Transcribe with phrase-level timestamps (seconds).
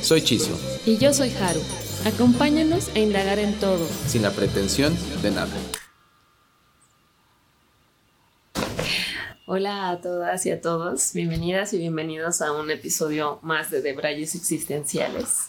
[0.00, 0.54] Soy Chisio.
[0.86, 1.60] Y yo soy Haru.
[2.04, 3.84] Acompáñanos a indagar en todo.
[4.06, 5.52] Sin la pretensión de nada.
[9.46, 14.34] Hola a todas y a todos, bienvenidas y bienvenidos a un episodio más de Debrayes
[14.34, 15.48] Existenciales.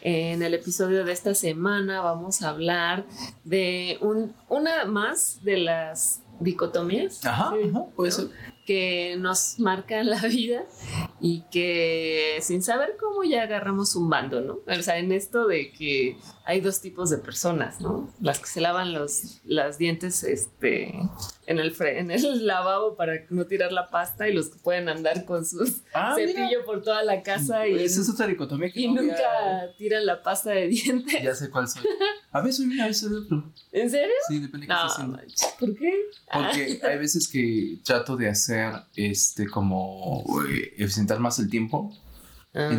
[0.00, 3.06] En el episodio de esta semana vamos a hablar
[3.44, 7.52] de un, una más de las dicotomías ajá,
[7.94, 8.28] puede ser.
[8.68, 10.66] Que nos marcan la vida
[11.22, 14.58] y que sin saber cómo ya agarramos un bando, ¿no?
[14.66, 18.10] O sea, en esto de que hay dos tipos de personas, ¿no?
[18.22, 20.98] Las que se lavan los, los dientes este,
[21.44, 25.26] en, el en el lavabo para no tirar la pasta y los que pueden andar
[25.26, 26.64] con sus Ah, cepillo mira.
[26.64, 29.18] por toda la casa y, Esa es otra dicotomía que y no nunca
[29.76, 31.22] tiran la pasta de dientes.
[31.22, 31.82] Ya sé cuál soy.
[32.32, 33.52] A veces soy una, a veces soy otro.
[33.70, 34.14] ¿En serio?
[34.26, 35.18] Sí, depende de qué No, estés haciendo.
[35.60, 35.94] ¿por qué?
[36.32, 41.94] Porque hay veces que trato de hacer este como eh, eficientar más el tiempo.
[42.54, 42.70] Ah.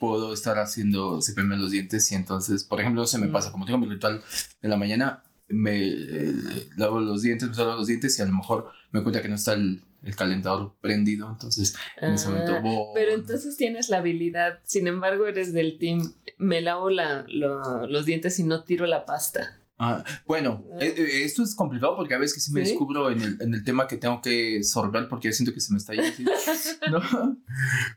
[0.00, 3.78] Puedo estar haciendo cepillarme los dientes y entonces, por ejemplo, se me pasa, como tengo
[3.78, 4.20] mi ritual
[4.62, 6.32] de la mañana, me eh,
[6.76, 9.34] lavo los dientes, me lavo los dientes y a lo mejor me cuenta que no
[9.36, 13.98] está el, el calentador prendido, entonces en ese momento Ah, voy- Pero entonces tienes la
[13.98, 18.86] habilidad, sin embargo eres del team, me lavo la- lo- los dientes y no tiro
[18.86, 19.59] la pasta.
[19.82, 22.70] Ah, bueno, eh, eh, esto es complicado porque a veces que sí me ¿Sí?
[22.72, 25.72] descubro en el, en el tema que tengo que sorber porque ya siento que se
[25.72, 26.30] me está yendo.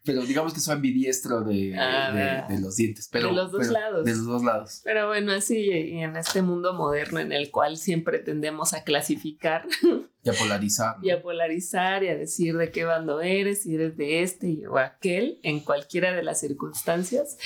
[0.05, 2.45] Pero digamos que soy ambidiestro de, Ah.
[2.47, 3.09] de- de los dientes.
[3.11, 4.05] Pero, De los dos pero- lados.
[4.05, 4.81] De los dos lados.
[4.83, 9.65] Pero bueno, así y en este mundo moderno en el cual siempre tendemos a clasificar
[10.23, 10.97] Y a polarizar.
[10.99, 11.05] ¿no?
[11.05, 14.65] y a polarizar y a decir de qué bando eres, si eres de este y-
[14.65, 17.37] o aquel, en cualquiera de las circunstancias.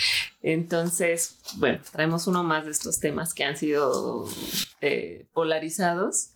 [0.44, 4.28] Entonces, bueno, traemos uno más de estos temas que han sido
[4.82, 6.30] eh, polarizados,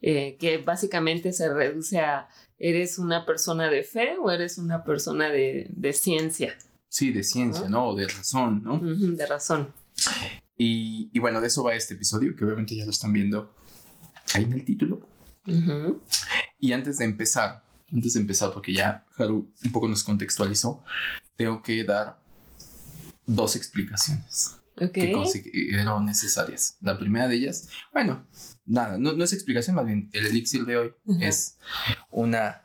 [0.00, 5.28] eh, que básicamente se reduce a, ¿eres una persona de fe o eres una persona
[5.30, 6.56] de, de ciencia?
[6.88, 7.88] Sí, de ciencia, ¿no?
[7.88, 8.78] O de razón, ¿no?
[8.80, 9.74] De razón.
[10.56, 13.52] Y, y bueno, de eso va este episodio, que obviamente ya lo están viendo
[14.34, 15.00] ahí en el título.
[15.48, 16.02] Ujú.
[16.58, 20.82] Y antes de empezar, antes de empezar, porque ya Haru un poco nos contextualizó,
[21.36, 22.18] tengo que dar
[23.26, 24.54] dos explicaciones.
[24.80, 24.92] Ok.
[24.92, 26.76] que considero necesarias.
[26.82, 28.24] La primera de ellas, bueno,
[28.64, 31.26] nada, no, no es explicación, más bien el elixir de hoy Ajá.
[31.26, 31.58] es
[32.12, 32.62] una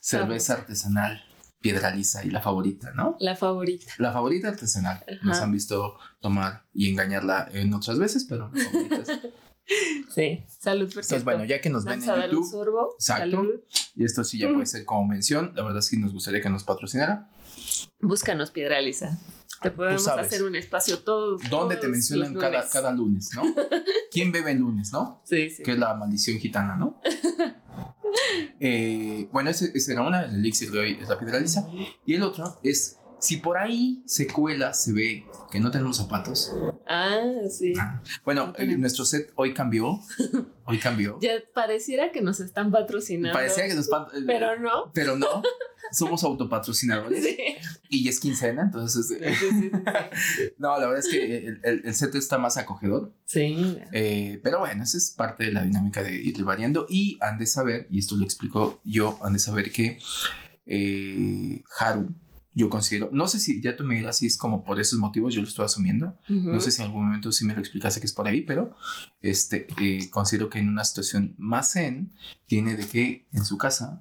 [0.00, 1.22] cerveza artesanal
[1.60, 3.16] piedraliza y la favorita, ¿no?
[3.20, 3.92] La favorita.
[3.98, 5.04] La favorita artesanal.
[5.22, 5.44] Nos Ajá.
[5.46, 9.20] han visto tomar y engañarla en otras veces, pero la favorita es-
[10.14, 10.44] Sí.
[10.46, 11.16] Salud, perfecto.
[11.16, 12.94] Entonces, bueno, ya que nos ven en YouTube, sorbo.
[12.94, 13.36] Exacto.
[13.36, 13.60] Salud.
[13.96, 16.48] y esto sí ya puede ser como mención, la verdad es que nos gustaría que
[16.48, 17.28] nos patrocinara.
[18.00, 19.18] Búscanos, Piedraliza.
[19.62, 20.26] Te podemos sabes.
[20.26, 21.38] hacer un espacio todo.
[21.50, 22.72] ¿Dónde te mencionan cada, lunes.
[22.72, 23.42] cada lunes, no?
[24.10, 25.22] ¿Quién bebe en lunes, no?
[25.24, 25.62] Sí, sí.
[25.62, 27.00] que es la maldición gitana, ¿no?
[28.60, 31.68] Eh, bueno, ese, ese era una, el elixir de hoy es la piedraliza.
[32.06, 36.52] Y el otro es, si por ahí se cuela, se ve que no tenemos zapatos.
[36.86, 37.20] Ah,
[37.50, 37.72] sí.
[38.24, 39.98] Bueno, No eh, nuestro set hoy cambió.
[40.68, 41.16] Hoy cambió.
[41.20, 43.32] Ya pareciera que nos están patrocinando.
[43.38, 43.88] Parecía que nos...
[44.26, 44.90] Pero no.
[44.92, 45.40] pero no.
[45.92, 47.22] Somos autopatrocinadores.
[47.24, 47.36] Sí.
[47.88, 49.06] Y ya es quincena, entonces...
[49.06, 49.70] Sí, sí, sí,
[50.58, 53.12] no, la verdad es que el, el- el set está más acogedor.
[53.24, 53.78] sí.
[53.92, 56.86] Eh, pero bueno, esa es parte de la dinámica de ir variando.
[56.88, 60.00] Y han de saber, y esto lo explico yo, han de saber que
[60.66, 62.08] eh, Haru,
[62.56, 65.34] yo considero, no sé si ya tú me dirás si es como por esos motivos,
[65.34, 66.18] yo lo estoy asumiendo.
[66.26, 68.74] No sé si en algún momento sí me lo explicase que es por ahí, pero
[69.20, 72.14] este, eh, considero que en una situación más zen,
[72.46, 74.00] tiene de que en su casa.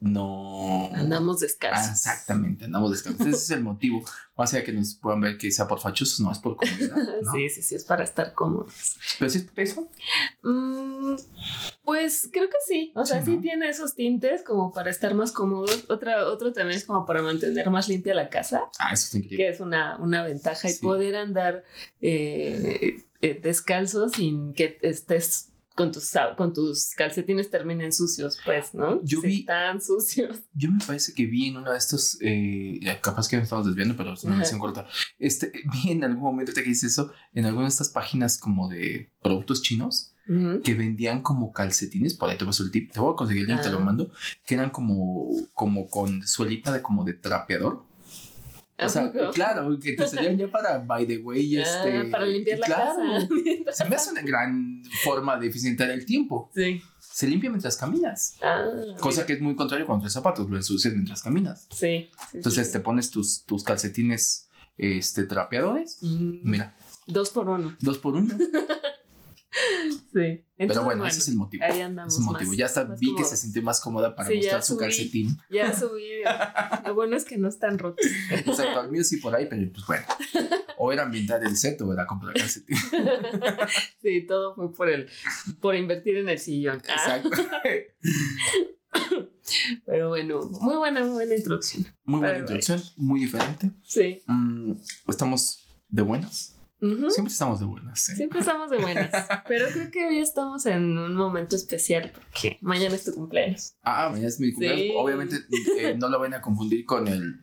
[0.00, 0.90] No...
[0.94, 1.90] Andamos descalzos.
[1.90, 3.34] exactamente, andamos descansados.
[3.34, 4.04] Ese es el motivo.
[4.36, 6.94] Más allá que nos puedan ver que sea por fachosos, no es por comodidad.
[7.22, 7.32] ¿no?
[7.32, 8.98] Sí, sí, sí, es para estar cómodos.
[9.18, 9.88] Pero si es por eso,
[10.42, 11.16] Mm,
[11.84, 12.92] pues creo que sí.
[12.94, 13.42] O sea, Sí, sí, ¿no?
[13.42, 15.84] tiene esos tintes como para estar más cómodos.
[15.88, 19.36] Otra, otro también es como para mantener más limpia la casa, ah, eso está increíble.
[19.38, 20.68] que es una, una ventaja.
[20.68, 20.82] Y Sí.
[20.82, 21.64] poder andar
[22.00, 29.00] eh, eh, descalzo sin que estés con tus, con tus calcetines terminen sucios, pues, ¿no?
[29.04, 30.38] Yo vi- Tan sucios.
[30.54, 33.94] Yo me parece que vi en uno de estos, eh, capaz que nos estamos desviando,
[33.96, 34.38] pero una Ajá.
[34.38, 34.88] versión corta.
[35.18, 38.68] Este, vi en algún momento te que dices eso, en alguna de estas páginas como
[38.68, 40.12] de productos chinos
[40.64, 43.48] que vendían como calcetines, por ahí te paso el tip, te voy a conseguir el
[43.50, 43.84] link, te lo Ah.
[43.84, 44.10] mando,
[44.44, 47.85] que eran como, como con suelita de como de trapeador.
[48.78, 52.04] O sea, claro, que te salían ya para, by the way, Ah, este...
[52.10, 52.96] para limpiar la claro.
[52.96, 53.28] casa.
[53.72, 56.50] Se me hace una gran forma de eficientar el tiempo.
[56.54, 56.82] Sí.
[56.98, 58.36] Se limpia mientras caminas.
[58.42, 58.66] Ah,
[59.00, 59.26] Cosa mira.
[59.26, 61.66] que es muy contrario cuando traes zapatos, lo ensucias mientras caminas.
[61.70, 62.10] Sí.
[62.30, 62.72] sí, Entonces sí.
[62.74, 65.98] te pones tus, tus calcetines este, trapeadores.
[66.02, 66.74] Mm, Mira,
[67.06, 67.74] Dos por uno.
[67.80, 68.34] dos por uno.
[70.12, 70.44] Sí.
[70.58, 71.62] Pero bueno, ese es el motivo.
[71.64, 72.14] Ahí andamos.
[72.14, 72.50] Es el motivo.
[72.50, 74.80] más- Ya hasta vi que se sintió más cómoda para Sí, mostrar su subí.
[74.84, 75.38] calcetín.
[75.50, 76.02] Ya subí.
[76.86, 78.04] Lo bueno es que no están rotos.
[78.30, 80.04] Exacto, al mío sí por ahí, pero pues bueno.
[80.78, 82.76] O era ambientar el set o era comprar calcetín.
[84.02, 85.08] Sí, todo fue por el,
[85.60, 86.80] por invertir en el sillón.
[86.88, 87.30] Ah, Exacto.
[89.84, 91.86] pero bueno, muy buena, muy buena introducción.
[92.04, 93.70] Muy buena introducción, muy diferente.
[93.82, 94.22] Sí.
[94.26, 94.72] Mm,
[95.08, 96.55] estamos de buenas.
[96.78, 98.08] Siempre estamos de buenas.
[98.10, 98.16] ¿eh?
[98.16, 99.10] Siempre estamos de buenas.
[99.48, 103.74] Pero creo que hoy estamos en un momento especial porque mañana es tu cumpleaños.
[103.82, 104.80] Ah, mañana es mi cumpleaños.
[104.80, 104.92] Sí.
[104.94, 105.36] Obviamente
[105.78, 107.40] eh, no lo van a confundir con el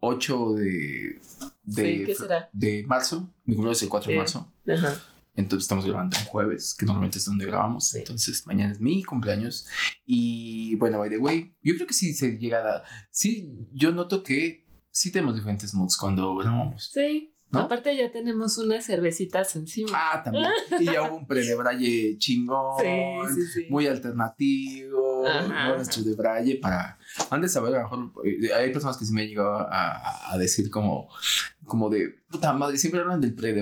[0.00, 1.20] 8 de,
[1.64, 2.48] de, Sí, ¿qué será?
[2.52, 3.34] de marzo.
[3.44, 4.52] Mi cumpleaños es el 4 de marzo.
[4.68, 4.94] Ajá.
[5.34, 7.94] Entonces estamos grabando en jueves, que normalmente es donde grabamos.
[7.94, 9.66] Entonces mañana es mi cumpleaños.
[10.06, 12.84] Y bueno, by the way, yo creo que sí se llega a...
[13.10, 16.90] Sí, yo noto que sí tenemos diferentes moods cuando grabamos.
[16.92, 17.35] Sí.
[17.52, 17.60] ¿No?
[17.60, 19.90] Aparte ya tenemos unas cervecitas encima.
[19.94, 20.50] Ah, también.
[20.80, 22.82] Y ya hubo un pre-de-braille chingón.
[23.34, 23.66] sí, sí, sí.
[23.70, 25.24] Muy alternativo,
[26.04, 26.98] de braille para...
[27.30, 29.68] Han de saber, a lo mejor, eh, hay personas que sí me han llegado a,
[29.70, 31.08] a- a decir como,
[31.64, 33.52] como de, puta madre, siempre hablan del pre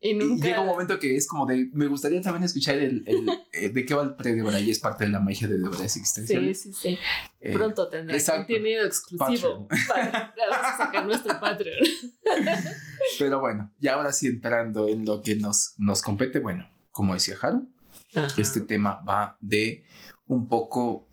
[0.00, 0.46] y y nunca.
[0.46, 3.84] llega un momento que es como de, me gustaría también escuchar el, el, eh, de
[3.84, 6.60] qué va el pre de braille, es parte de la magia de deberes Sí, existenciales.
[6.62, 6.98] sí, sí.
[7.40, 8.46] Eh, Pronto tendrá exacto.
[8.52, 9.66] contenido exclusivo.
[9.88, 11.78] Para, vamos a sacar nuestro Patreon.
[13.18, 17.36] pero bueno, y ahora sí entrando en lo que nos, nos compete, bueno, como decía
[17.40, 17.68] Haru,
[18.14, 18.28] Ajá.
[18.40, 19.84] este tema va de
[20.26, 21.08] un poco...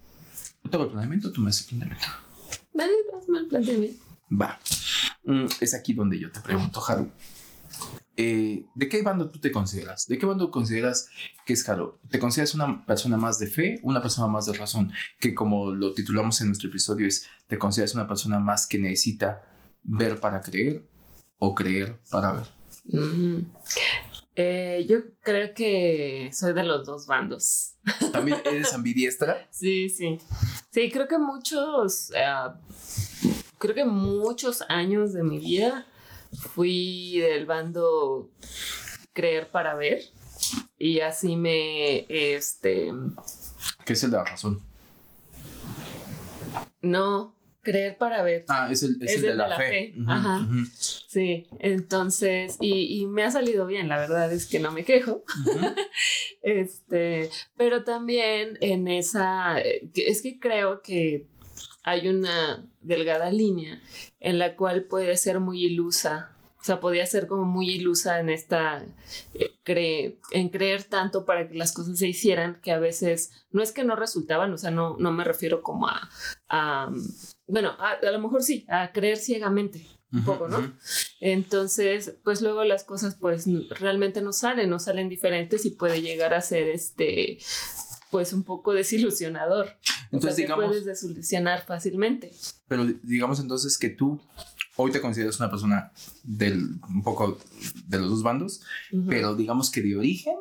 [0.63, 2.07] ¿Yo te hago el planteamiento o tú me haces el planteamiento?
[2.73, 4.03] Vale, hazme el planteamiento.
[4.31, 4.59] Va.
[5.23, 7.11] Mm, Es aquí donde yo te pregunto, Haru.
[8.17, 10.07] Eh, ¿De qué bando tú te consideras?
[10.07, 11.09] ¿De qué bando consideras
[11.45, 11.99] que es Haru?
[12.09, 14.91] ¿Te consideras una persona más de fe, una persona más de razón?
[15.19, 19.43] Que como lo titulamos en nuestro episodio es, ¿te consideras una persona más que necesita
[19.83, 20.87] ver para creer
[21.39, 22.45] o creer para ver?
[22.85, 23.45] Ujú.
[24.37, 27.75] Eh, yo creo que soy de los dos bandos.
[28.13, 29.47] ¿También eres ambidiestra?
[29.51, 30.19] Sí, sí.
[30.71, 32.59] Sí, creo que muchos, ah,
[33.57, 35.85] creo que muchos años de mi vida
[36.39, 38.31] fui del bando
[39.13, 40.01] creer para ver
[40.77, 42.91] y así me, este,
[43.85, 44.61] ¿Qué es el de la razón?
[46.81, 48.45] no, creer para ver.
[48.47, 49.93] Ah, es el, es el de, la, fe.
[50.07, 50.47] Ajá.
[50.71, 55.23] Sí, entonces, y, y me ha salido bien, la verdad es que no me quejo.
[56.41, 61.25] Este, pero también en esa, eh, es que creo que
[61.85, 63.81] hay una delgada línea
[64.19, 66.31] en la cual puede ser muy ilusa.
[66.59, 68.83] O sea, podía ser como muy ilusa en esta,
[69.35, 73.61] eh, cre- en creer tanto para que las cosas se hicieran que a veces no
[73.61, 76.09] es que no resultaban, o sea, no, no me refiero como a,
[76.49, 76.91] a,
[77.45, 80.73] bueno, a, a lo mejor sí, a creer ciegamente un poco, ¿no?
[81.19, 83.45] Entonces, pues luego las cosas pues
[83.79, 87.37] realmente no salen, no salen diferentes y puede llegar a ser este
[88.11, 89.77] pues un poco desilusionador.
[90.11, 92.31] Entonces, o sea, digamos, te puedes desilusionar fácilmente.
[92.67, 94.21] Pero digamos entonces que tú
[94.75, 95.91] hoy te consideras una persona
[96.23, 97.37] del un poco
[97.87, 98.61] de los dos bandos,
[99.07, 100.35] pero digamos que de origen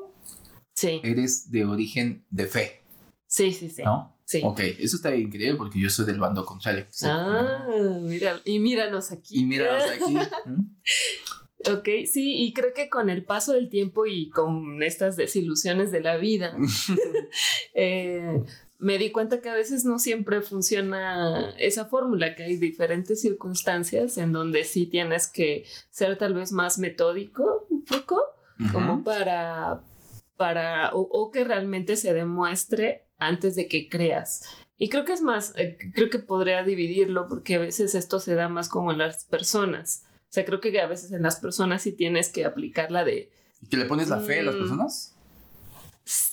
[0.72, 2.82] sí, eres de origen de fe,
[3.26, 3.82] sí, sí, sí.
[3.82, 4.12] ¿no?
[4.26, 4.40] Sí.
[4.42, 6.86] Ok, eso está increíble porque yo soy del bando contrario.
[6.90, 7.04] Sí.
[7.06, 7.66] Ah,
[8.00, 9.40] mira, y míranos aquí.
[9.40, 10.14] Y mira aquí.
[10.46, 10.76] ¿Mm?
[11.72, 16.00] Ok, sí, y creo que con el paso del tiempo y con estas desilusiones de
[16.00, 16.56] la vida,
[17.74, 18.42] eh,
[18.78, 24.18] me di cuenta que a veces no siempre funciona esa fórmula, que hay diferentes circunstancias
[24.18, 28.22] en donde sí tienes que ser tal vez más metódico un poco,
[28.72, 29.80] como para,
[30.36, 34.44] para o, o que realmente se demuestre antes de que creas.
[34.76, 38.34] Y creo que es más, eh, creo que podría dividirlo porque a veces esto se
[38.34, 40.04] da más como en las personas.
[40.34, 43.30] O sea, creo que a veces en las personas sí tienes que aplicar la de
[43.62, 44.58] ¿Y ¿Que le pones la fe a las Mm.
[44.58, 45.14] personas?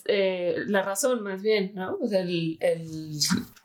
[0.05, 1.97] eh, la razón más bien, ¿no?
[2.01, 3.19] O sea, el, el-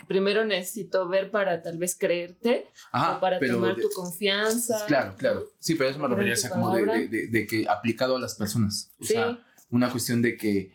[0.07, 4.85] primero necesito ver para tal vez creerte Ajá, o para tomar de- tu confianza.
[4.87, 5.47] Claro, claro.
[5.59, 8.93] Sí, pero eso me refería sea, como de, de- que aplicado a las personas.
[9.00, 9.38] O Sí, sea,
[9.71, 10.71] una cuestión de que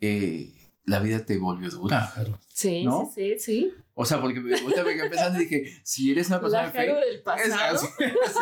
[0.00, 0.52] eh,
[0.86, 2.40] la vida te volvió dura, Jaro.
[2.52, 3.10] sí, ¿no?
[3.14, 3.74] sí, sí, sí.
[3.96, 4.56] O sea, porque me, me
[4.94, 7.74] quedé pensando y dije, si eres una persona Jaro del Es pasado.
[8.26, 8.36] así,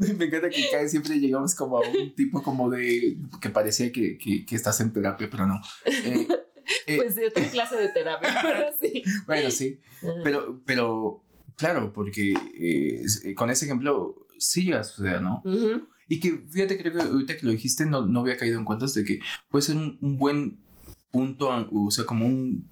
[0.00, 0.14] sí.
[0.14, 4.16] Me encanta que vez siempre llegamos como a un tipo como de que parecía que,
[4.16, 5.60] que, que estás en terapia, pero no.
[5.84, 6.28] Eh,
[6.86, 9.02] eh, Pues de otra clase de terapia, pero sí.
[9.26, 9.80] bueno, sí,
[10.22, 11.24] pero, pero
[11.56, 15.42] claro, porque eh, eh, con ese ejemplo sí llega a suceder, ¿no?
[16.08, 18.94] Y que fíjate, creo que ahorita que lo dijiste no, no había caído en cuentas
[18.94, 19.18] de que
[19.50, 20.58] puede ser un, un buen
[21.10, 22.70] punto, o sea, como un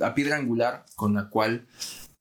[0.00, 1.66] la piedra angular con la cual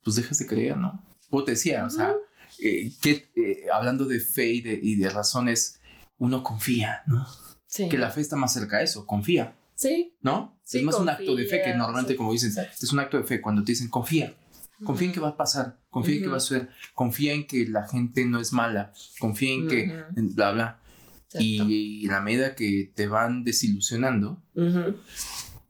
[0.04, 1.04] pues dejas de creer, ¿no?
[1.30, 2.14] Como te decía, o sea,
[2.60, 5.80] eh, que eh, hablando de fe y de, y de, razones,
[6.18, 7.26] uno confía, ¿no?
[7.68, 7.88] Sí.
[7.88, 9.56] Que la fe está más cerca de eso, confía.
[9.76, 10.14] Sí.
[10.22, 10.60] ¿No?
[10.64, 13.00] Sí, es más confía, un acto de fe que normalmente, sí, como dicen, es un
[13.00, 14.36] acto de fe cuando te dicen confía.
[14.84, 17.68] Confía en que va a pasar, confía en que va a suceder, confía en que
[17.68, 20.80] la gente no es mala, confía en que bla bla.
[21.26, 21.44] Exacto.
[21.44, 24.42] Y en la medida que te van desilusionando.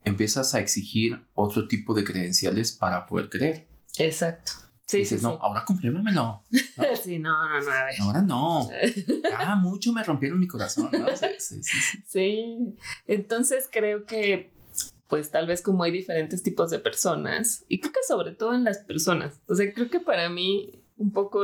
[0.09, 3.67] Empiezas a exigir otro tipo de credenciales para poder creer.
[3.97, 4.51] Exacto.
[4.85, 6.43] Sí, dices, sí, no, ahora compruébamelo.
[6.51, 6.59] sí.
[7.03, 7.95] Sí, no, no, no, a ver.
[8.01, 8.69] Ahora no.
[9.37, 10.89] Ah, mucho me rompieron mi corazón.
[10.91, 11.05] ¿no?
[11.39, 11.61] Sí,
[12.07, 12.75] sí,
[13.07, 14.51] entonces creo que
[15.07, 18.63] pues tal vez como hay diferentes tipos de personas y creo que sobre todo en
[18.63, 21.43] las personas, o sea, creo que para mí un poco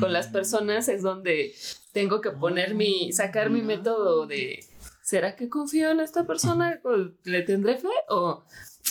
[0.00, 0.32] con las Mm.
[0.32, 1.54] personas es donde
[1.92, 4.64] tengo que poner mi, sacar mi método de,
[5.06, 6.80] ¿será que confío en esta persona?
[6.84, 6.90] ¿O
[7.24, 7.86] ¿Le tendré fe?
[8.08, 8.42] O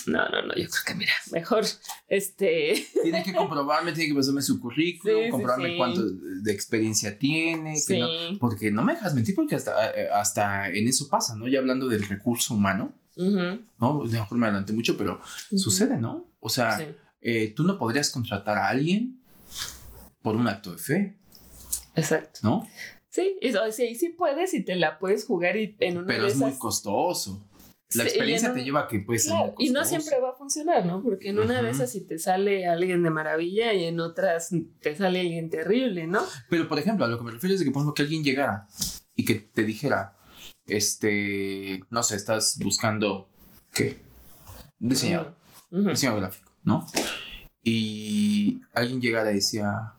[0.07, 1.65] no, no, no, yo creo que mira, mejor
[2.07, 5.77] este, Tiene que comprobarme, tiene que pasarme su currículum, Sí, sí, comprobarme sí.
[5.77, 7.73] cuánto de experiencia tiene.
[7.73, 9.73] que sí, no- porque no me dejas mentir, porque hasta,
[10.13, 11.47] hasta en eso pasa, ¿no?
[11.49, 14.03] Ya hablando del recurso humano, ujú, ¿no?
[14.07, 15.19] De mejor me adelanté mucho, pero
[15.51, 16.29] ujú, sucede, ¿no?
[16.39, 16.85] O sea, sí,
[17.21, 19.19] eh, tú no podrías contratar a alguien
[20.21, 21.17] por un acto de fe,
[21.95, 22.39] exacto.
[22.43, 22.67] ¿no?
[23.15, 26.07] Sí, y, o sea, y sí puedes y te la puedes jugar y en una
[26.07, 27.47] Pero de es muy costoso.
[27.93, 30.33] La Sí, experiencia te lleva a que puede ser Claro, y no siempre va a
[30.33, 31.01] funcionar, ¿no?
[31.01, 31.77] Porque en una de Ujú.
[31.77, 34.49] esas si te sale alguien de maravilla y en otras
[34.81, 36.25] te sale alguien terrible, ¿no?
[36.49, 38.21] Pero, por ejemplo, a lo que me refiero es de que, por ejemplo, que alguien
[38.21, 38.67] llegara
[39.15, 40.17] y que te dijera,
[40.67, 43.29] este, no sé, estás buscando,
[43.73, 44.01] ¿qué?
[44.81, 45.37] Un diseñador,
[45.71, 46.85] diseñador gráfico, ¿no?
[47.63, 49.93] Y alguien llegara y decía,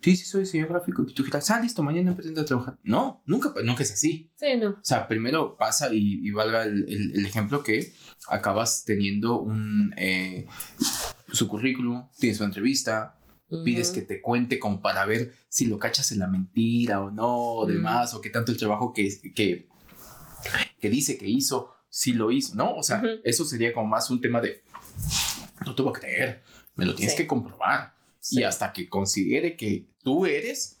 [0.00, 1.04] sí, sí, soy diseñador gráfico.
[1.08, 2.78] Y tú dijeras, ah, listo, mañana empiezo a trabajar.
[2.82, 4.30] No, nunca, nunca es así.
[4.36, 4.70] Sí, no.
[4.70, 7.92] O sea, primero pasa y, y valga el, el- el ejemplo que
[8.28, 10.46] acabas teniendo un, eh,
[11.32, 13.18] su currículum, tienes una entrevista,
[13.64, 17.28] pides que te cuente como para ver si lo cachas en la mentira o no,
[17.54, 19.68] o demás, o qué tanto el trabajo que, que,
[20.80, 22.74] que dice que hizo, si lo hizo, ¿no?
[22.74, 23.08] O sea, Ujú.
[23.24, 24.62] eso sería como más un tema de,
[25.64, 26.42] no te voy a creer,
[26.74, 27.22] me lo tienes Sí.
[27.22, 27.94] que comprobar.
[28.28, 28.40] Sí.
[28.40, 30.80] Y hasta que considere que tú eres,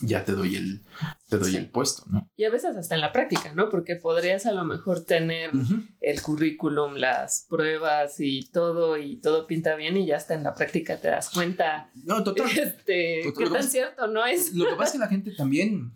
[0.00, 0.82] ya te doy el,
[1.30, 1.56] te doy Sí.
[1.56, 2.30] el puesto, ¿no?
[2.36, 3.70] Y a veces hasta en la práctica, ¿no?
[3.70, 5.76] Porque podrías a lo mejor tener Ujú.
[6.02, 10.54] el currículum, las pruebas y todo, y todo pinta bien, y ya hasta en la
[10.54, 12.46] práctica te das cuenta, No, total.
[12.50, 14.52] este, Total, qué tan pasa- cierto no es.
[14.54, 15.92] Lo que pasa es que la gente también,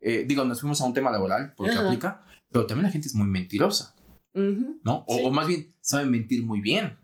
[0.00, 1.84] eh, digo, nos fuimos a un tema laboral porque Ajá.
[1.86, 3.96] aplica, pero también la gente es muy mentirosa,
[4.34, 4.80] Ujú.
[4.84, 5.04] ¿no?
[5.08, 5.22] O, Sí.
[5.24, 6.96] o más bien, sabe mentir muy bien,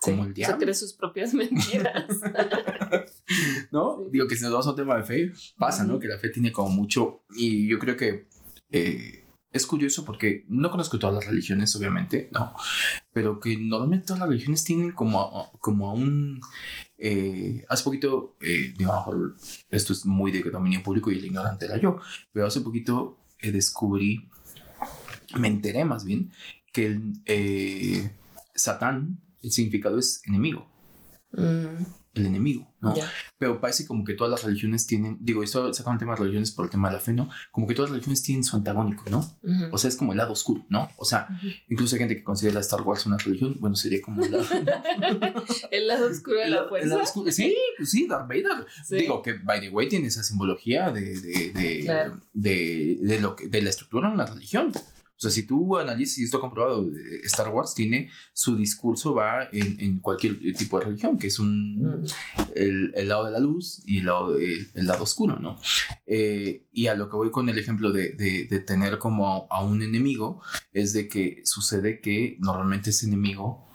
[0.00, 2.06] como Sí, el Se diablo, cree sus propias mentiras.
[3.70, 3.98] ¿no?
[3.98, 4.04] Sí.
[4.12, 5.98] Digo que si nos vamos a un tema de fe, pasa, ¿no?
[5.98, 8.28] Que la fe tiene como mucho, y yo creo que
[8.70, 12.54] eh, es curioso porque no conozco todas las religiones, obviamente, ¿no?
[13.12, 16.40] Pero que normalmente todas las religiones tienen como, a- como a un...
[16.98, 18.92] eh, hace poquito, eh, digo,
[19.70, 21.98] esto es muy de dominio público y el ignorante era yo,
[22.32, 24.28] pero hace poquito eh, descubrí,
[25.38, 26.30] me enteré más bien,
[26.72, 28.10] que el eh,
[28.54, 30.68] Satán, el significado es enemigo,
[31.32, 32.92] Mm, el enemigo, ¿no?
[32.96, 33.08] ya.
[33.38, 36.50] Pero parece como que todas las religiones tienen, digo, esto saca un tema de religiones
[36.50, 37.30] por el tema de la fe, ¿no?
[37.52, 39.18] Como que todas las religiones tienen su antagónico, ¿no?
[39.20, 39.66] Ujú.
[39.70, 40.88] O sea, es como el lado oscuro, ¿no?
[40.96, 41.46] O sea, Ujú.
[41.68, 44.44] incluso hay gente que considera Star Wars una religión, bueno, sería como el lado,
[45.70, 46.88] el lado oscuro de el la lado- el fuerza.
[46.88, 47.30] lado oscuro.
[47.30, 48.66] Sí, pues sí, Darth Vader.
[48.84, 48.96] Sí.
[48.96, 52.20] Digo que, by the way, tiene esa simbología de, de, de, Claro.
[52.32, 54.72] de, de lo que, de la estructura de una religión.
[55.20, 59.14] O sea, si tú analizas, y esto ha comprobado, eh, Star Wars tiene su discurso,
[59.14, 62.04] va en, en cualquier tipo de religión, que es un, Mm,
[62.54, 65.58] el, el lado de la luz y el lado, de- el lado oscuro, ¿no?
[66.06, 69.62] Eh, y a lo que voy con el ejemplo de, de- de tener como a
[69.62, 70.40] un enemigo,
[70.72, 73.69] es de que sucede que normalmente ese enemigo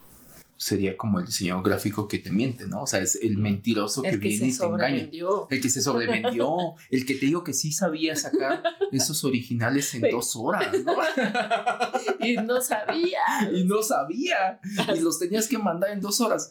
[0.65, 2.81] sería como el diseñador gráfico que te miente, ¿no?
[2.81, 5.09] O sea, es el mentiroso que, el que viene y te engaña.
[5.51, 10.01] El que se sobrevendió, el que te digo que sí sabía sacar esos originales en
[10.01, 10.07] Sí.
[10.11, 10.95] dos horas, ¿no?
[12.25, 13.19] Y no sabía.
[13.53, 14.59] y no sabía
[14.95, 16.49] y los tenías que mandar en dos horas.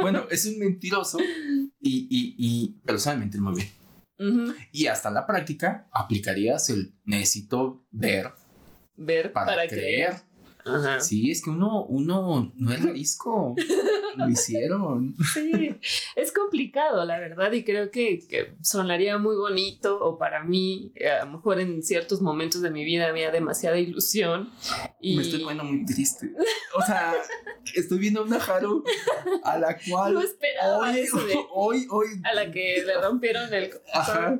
[0.00, 4.54] Bueno, es un mentiroso y, y, y pero sabe mentir muy bien.
[4.72, 8.32] Y hasta en la práctica aplicarías el necesito ver
[8.96, 10.10] Ver para, para, creer.
[10.10, 10.22] creer.
[10.64, 11.00] Ajá.
[11.00, 13.54] Sí, es que uno, uno no es risco.
[14.16, 15.14] Lo hicieron.
[15.32, 15.74] Sí,
[16.16, 21.24] es complicado, la verdad, y creo que, que, sonaría muy bonito, o para mí, a
[21.24, 24.50] lo mejor en ciertos momentos de mi vida había demasiada ilusión.
[25.00, 25.16] Y...
[25.16, 26.30] Me estoy poniendo muy triste.
[26.76, 27.14] O sea,
[27.74, 28.84] estoy viendo una Haru
[29.44, 30.12] a la cual.
[30.14, 32.06] No esperaba hoy, eso de- hoy, hoy.
[32.24, 34.38] A la que le rompieron el Ajá.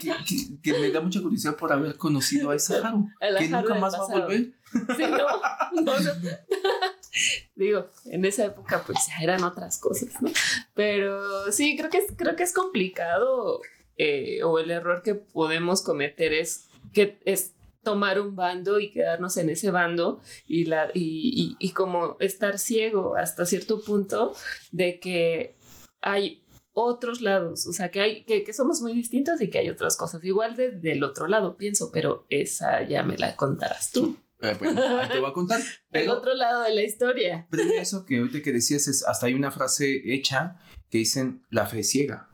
[0.00, 3.08] Que, que- que me da mucha curiosidad por haber conocido a esa Haru.
[3.20, 4.52] A la Que Haru nunca más va a volver.
[4.96, 6.12] Sí, no, no, no.
[7.54, 10.30] Digo, en esa época pues ya eran otras cosas, ¿no?
[10.74, 13.60] Pero sí, creo que es, creo que es complicado
[13.96, 19.36] eh, o el error que podemos cometer es que es tomar un bando y quedarnos
[19.36, 24.34] en ese bando y, la, y, y, como estar ciego hasta cierto punto
[24.72, 25.56] de que
[26.02, 26.42] hay
[26.72, 29.96] otros lados, o sea, que, hay, que, que somos muy distintos y que hay otras
[29.96, 30.22] cosas.
[30.24, 34.16] Igual de- del otro lado, pienso, pero esa ya me la contarás tú.
[34.40, 35.60] Eh, bueno, ahí te voy a contar.
[35.90, 37.46] El otro lado de la historia.
[37.50, 40.56] pero eso que ahorita que decías es, hasta hay una frase hecha
[40.90, 42.28] que dicen la fe ciega.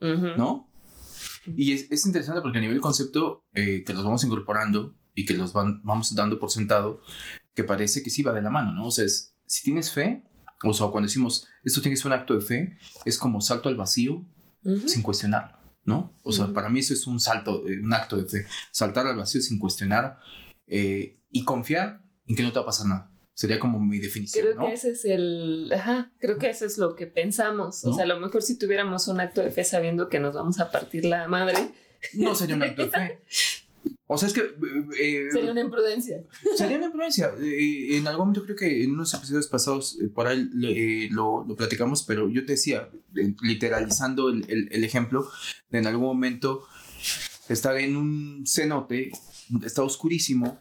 [0.00, 0.70] ¿no?
[1.46, 5.34] Y es, es interesante porque a nivel concepto eh, que los vamos incorporando y que
[5.34, 7.00] los van, vamos dando por sentado,
[7.54, 8.86] que parece que sí va de la mano, ¿no?
[8.86, 10.24] O sea, es, si tienes fe,
[10.62, 13.68] o sea, cuando decimos esto tiene que ser un acto de fe, es como salto
[13.68, 14.24] al vacío
[14.86, 16.18] sin cuestionarlo, ¿no?
[16.22, 19.16] O sea, para mí eso es un salto, eh, un acto de fe, saltar al
[19.16, 20.18] vacío sin cuestionar
[20.66, 23.10] eh, y confiar en que no te va a pasar nada.
[23.34, 24.66] Sería como mi definición, Creo ¿no?
[24.66, 25.70] que ese es el.
[25.74, 27.84] Ajá, creo que eso es lo que pensamos.
[27.84, 27.94] O ¿No?
[27.94, 30.70] sea, a lo mejor si tuviéramos un acto de fe sabiendo que nos vamos a
[30.70, 31.58] partir la madre,
[32.14, 33.18] No sería un acto de fe.
[34.08, 34.46] O sea, es que eh,
[35.00, 36.22] eh, sería una imprudencia.
[36.56, 37.32] sería una influencia.
[37.40, 41.44] Eh, en algún momento creo que en unos episodios pasados eh, por ahí eh, lo,
[41.46, 45.28] lo platicamos, pero yo te decía, eh, literalizando el, el- el ejemplo,
[45.72, 46.64] en algún momento
[47.48, 49.10] estar en un cenote,
[49.64, 50.58] está oscurísimo,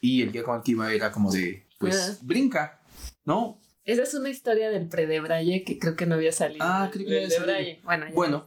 [0.00, 2.18] y el guía con el que iba era como de, pues, Ah.
[2.22, 2.80] brinca,
[3.24, 3.58] ¿no?
[3.84, 6.64] Esa es una historia del pre-de-Braille que creo que no había salido.
[6.64, 7.80] Ah, creo que había de Braille.
[7.82, 8.46] Bueno, Bueno,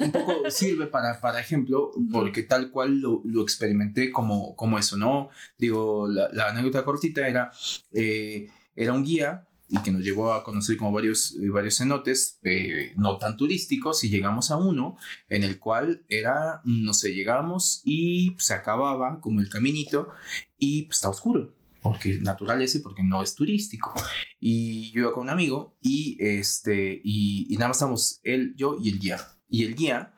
[0.00, 4.96] un poco sirve para, para ejemplo, porque tal cual lo, lo experimenté como, como eso,
[4.96, 5.30] ¿no?
[5.56, 7.52] Digo, la, la anécdota cortita era,
[7.92, 12.38] eh, era un guía y que nos llevó a conocer como varios, eh, varios cenotes
[12.42, 14.96] eh, no tan turísticos y llegamos a uno
[15.30, 20.10] en el cual era, no sé, llegamos y se acababa como el caminito
[20.58, 21.54] y pues, está oscuro.
[21.80, 23.92] Porque natural ese, porque no es turístico.
[24.38, 28.76] Y yo iba con un amigo y este, y, y nada más estamos él, yo
[28.80, 29.18] y el guía.
[29.48, 30.14] Y el guía,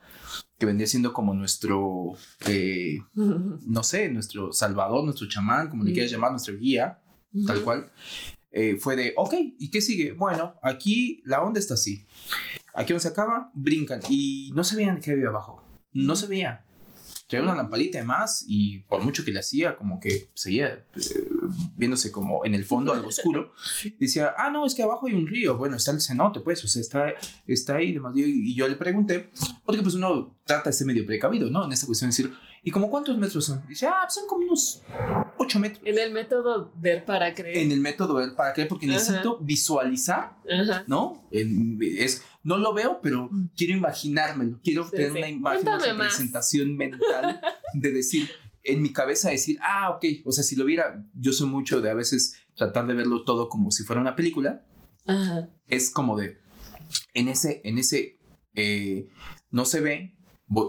[0.58, 2.16] que vendría siendo como nuestro,
[2.48, 5.94] eh, no sé, nuestro salvador, nuestro chamán, como le Mm.
[5.94, 7.00] quieras llamar, nuestro guía,
[7.46, 7.90] tal cual,
[8.56, 10.12] eh, fue de, ok, ¿y qué sigue?
[10.12, 12.06] Bueno, aquí la onda está así.
[12.72, 14.00] Aquí donde se acaba, brincan.
[14.08, 15.64] Y no se veían qué había abajo.
[15.92, 16.64] No se veía.
[17.26, 21.28] Traía una lamparita de más y por mucho que le hacía, como que seguía eh,
[21.76, 23.54] viéndose como en el fondo algo oscuro.
[23.98, 25.56] Decía, ah, no, es que abajo hay un río.
[25.56, 27.12] Bueno, está el cenote, pues, o sea, está,
[27.48, 27.88] está ahí.
[27.88, 28.16] y demás.
[28.16, 29.30] Y, y yo le pregunté,
[29.64, 31.64] porque pues uno trata de ser medio precavido, ¿no?
[31.64, 32.32] En esta cuestión de decir,
[32.64, 33.62] ¿y como cuántos metros son?
[33.68, 34.82] Dice, ah, son como unos
[35.38, 35.82] 8 metros.
[35.86, 37.58] En el método ver para creer.
[37.58, 38.94] En el método ver para qué, porque Ajá.
[38.94, 40.84] necesito visualizar, Ajá.
[40.86, 41.28] ¿no?
[41.30, 44.60] En- es, no lo veo, pero quiero imaginármelo.
[44.64, 45.18] Quiero Sí, tener sí.
[45.18, 47.40] una imagen, una representación mental
[47.74, 48.28] de decir,
[48.62, 51.90] en mi cabeza decir, ah, ok, o sea, si lo viera, yo soy mucho de
[51.90, 54.64] a veces tratar de verlo todo como si fuera una película,
[55.06, 55.50] Ajá.
[55.68, 56.38] es como de,
[57.12, 58.18] en ese, en ese,
[58.54, 59.08] eh,
[59.50, 60.13] no se ve,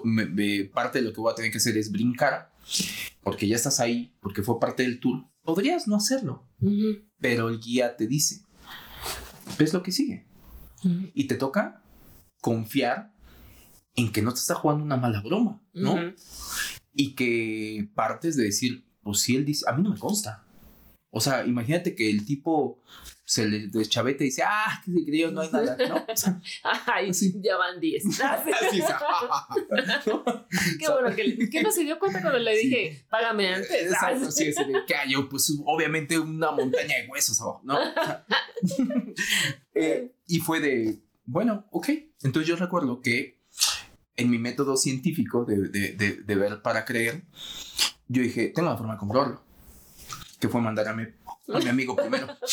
[0.04, 2.52] me- me- parte de lo que voy a tener que hacer es brincar,
[3.22, 5.26] porque ya estás ahí, porque fue parte del tour.
[5.44, 6.48] Podrías no hacerlo,
[7.20, 8.42] pero el guía te dice,
[9.60, 10.26] ves lo que sigue.
[11.14, 11.82] Y te toca
[12.42, 13.14] confiar
[13.96, 15.96] en que no te está jugando una mala broma, ¿no?
[16.94, 20.46] Y que partes de decir, pues si él dice, a mí no me consta.
[21.12, 22.82] O sea, imagínate que el tipo
[23.28, 26.06] se le deschavete y dice, ah, que creyó, no hay nada, ¿no?
[26.86, 27.34] Ay, Sí.
[27.44, 28.06] ya van 10.
[28.22, 28.86] así es,
[30.06, 30.24] ¿no?
[30.80, 32.68] Qué bueno que, que no se dio cuenta cuando le Sí.
[32.68, 33.72] dije, págame antes.
[33.72, 37.78] Exacto, sí, de que hay, yo, pues obviamente una montaña de huesos abajo, ¿no?
[39.74, 41.90] Eh, y fue de, bueno, ok.
[42.24, 43.42] Entonces yo recuerdo que
[44.16, 47.24] en mi método científico de, de- de- de ver para creer,
[48.08, 49.44] yo dije, tengo una forma de comprobarlo.
[50.40, 51.04] Que fue mandar a mi,
[51.54, 52.28] a mi amigo primero.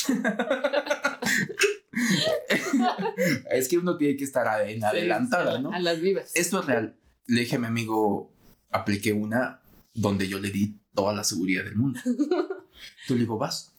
[3.50, 5.72] es que uno tiene que estar en adelantada, ¿no?
[5.72, 6.32] A las vivas.
[6.34, 6.96] Esto es real.
[7.26, 8.32] Le dije a mi amigo,
[8.70, 9.62] apliqué una
[9.94, 12.00] donde yo le di toda la seguridad del mundo.
[12.04, 13.74] Entonces le digo, vas.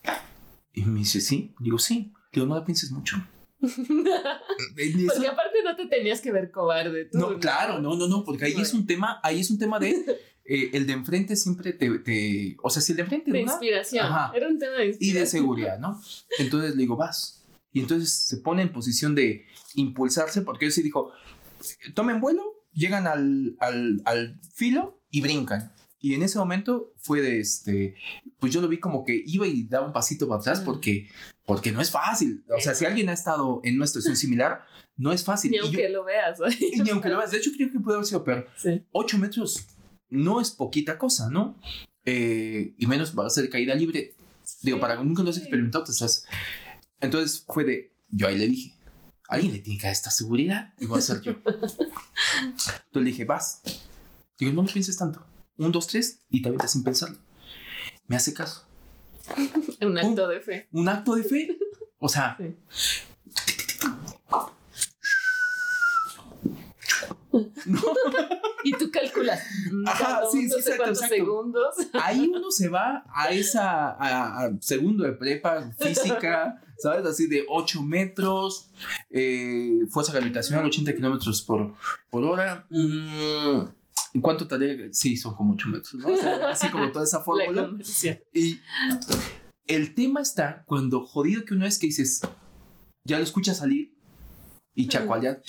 [0.74, 1.54] Y me dice, sí.
[1.60, 2.14] Digo, sí.
[2.32, 3.18] Digo, no la pienses mucho.
[3.60, 7.06] Porque aparte no te tenías que ver cobarde.
[7.06, 9.80] Tú, no, claro, no, no, no, porque ahí es un tema, ahí es un tema
[9.80, 10.04] de
[10.46, 14.06] eh, el de enfrente siempre te, te- o sea, si el de enfrente De inspiración.
[14.06, 14.32] Ajá.
[14.36, 15.28] Era un tema de y de inspiración.
[15.42, 16.02] seguridad, ¿no?
[16.40, 17.46] Entonces le digo, vas.
[17.72, 21.12] y entonces se pone en posición de impulsarse porque él sí dijo,
[21.94, 25.72] tomen vuelo, llegan al, al, al filo y brincan.
[26.00, 27.96] Y en ese momento fue de este,
[28.40, 31.08] pues yo lo vi como que iba y daba un pasito para atrás porque,
[31.46, 32.44] porque no es fácil.
[32.56, 34.66] O sea, si alguien ha estado en una situación similar,
[34.98, 35.52] no es fácil.
[35.52, 36.40] Ni Y yo- aunque lo veas.
[36.84, 38.50] ni aunque lo veas, de hecho creo que puede haber sido peor.
[38.58, 38.84] Sí.
[38.92, 39.66] 8 metros
[40.14, 41.60] no es poquita cosa, ¿no?
[42.06, 44.16] Eh, y menos va a ser caída libre.
[44.62, 46.26] Digo, para que nunca lo has experimentado, estás.
[47.00, 47.94] Entonces fue de.
[48.10, 48.78] Yo ahí le dije,
[49.28, 51.32] alguien le tiene que dar esta seguridad y voy a ser yo.
[51.46, 53.62] Entonces le dije, vas.
[54.38, 55.26] Digo, no lo pienses tanto.
[55.58, 57.18] Un, dos, tres y te avientas sin pensarlo.
[58.08, 58.66] Me hace caso.
[59.82, 60.68] Un acto de fe.
[60.72, 61.58] Un acto de fe.
[62.00, 62.56] O sea, Sí.
[68.66, 69.42] Y tú calculas.
[69.72, 71.16] mm, Ajá, sí, sí, exacto, exacto.
[71.16, 71.76] segundos.
[71.94, 77.06] ahí uno se va a esa a, a segundo de prepa física, ¿sabes?
[77.06, 78.70] Así de 8 metros,
[79.10, 81.74] eh, fuerza gravitacional 80 kilómetros por,
[82.10, 82.66] por hora.
[82.70, 83.66] Mm,
[84.14, 84.88] ¿En cuánto tarea?
[84.92, 86.08] Sí, son como 8 metros, ¿no?
[86.08, 87.70] O sea, así como toda esa La fórmula.
[88.32, 88.60] Y
[89.68, 92.22] el tema está cuando jodido que uno es que dices,
[93.06, 93.94] ya lo escuchas salir
[94.76, 95.42] y chacualear.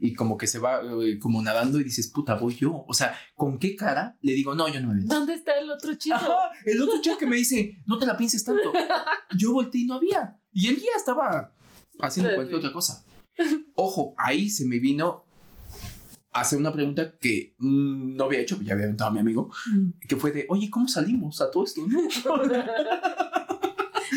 [0.00, 2.84] Y como que se va eh, como nadando y dices, puta, voy yo.
[2.86, 5.14] O sea, ¿con qué cara le digo, no, yo no me meto?
[5.14, 6.16] ¿Dónde está el otro chico?
[6.16, 8.72] Ajá, el otro chico que me dice, no te la pienses tanto.
[9.36, 10.38] Yo volteé y no había.
[10.52, 11.54] Y el guía estaba
[12.00, 13.04] haciendo cualquier otra cosa.
[13.74, 15.24] Ojo, ahí se me vino
[16.32, 19.50] a hacer una pregunta que mm, no había hecho, ya había preguntado a mi amigo,
[20.06, 21.82] que fue de, oye, ¿cómo salimos a todo esto?
[21.86, 21.98] no?"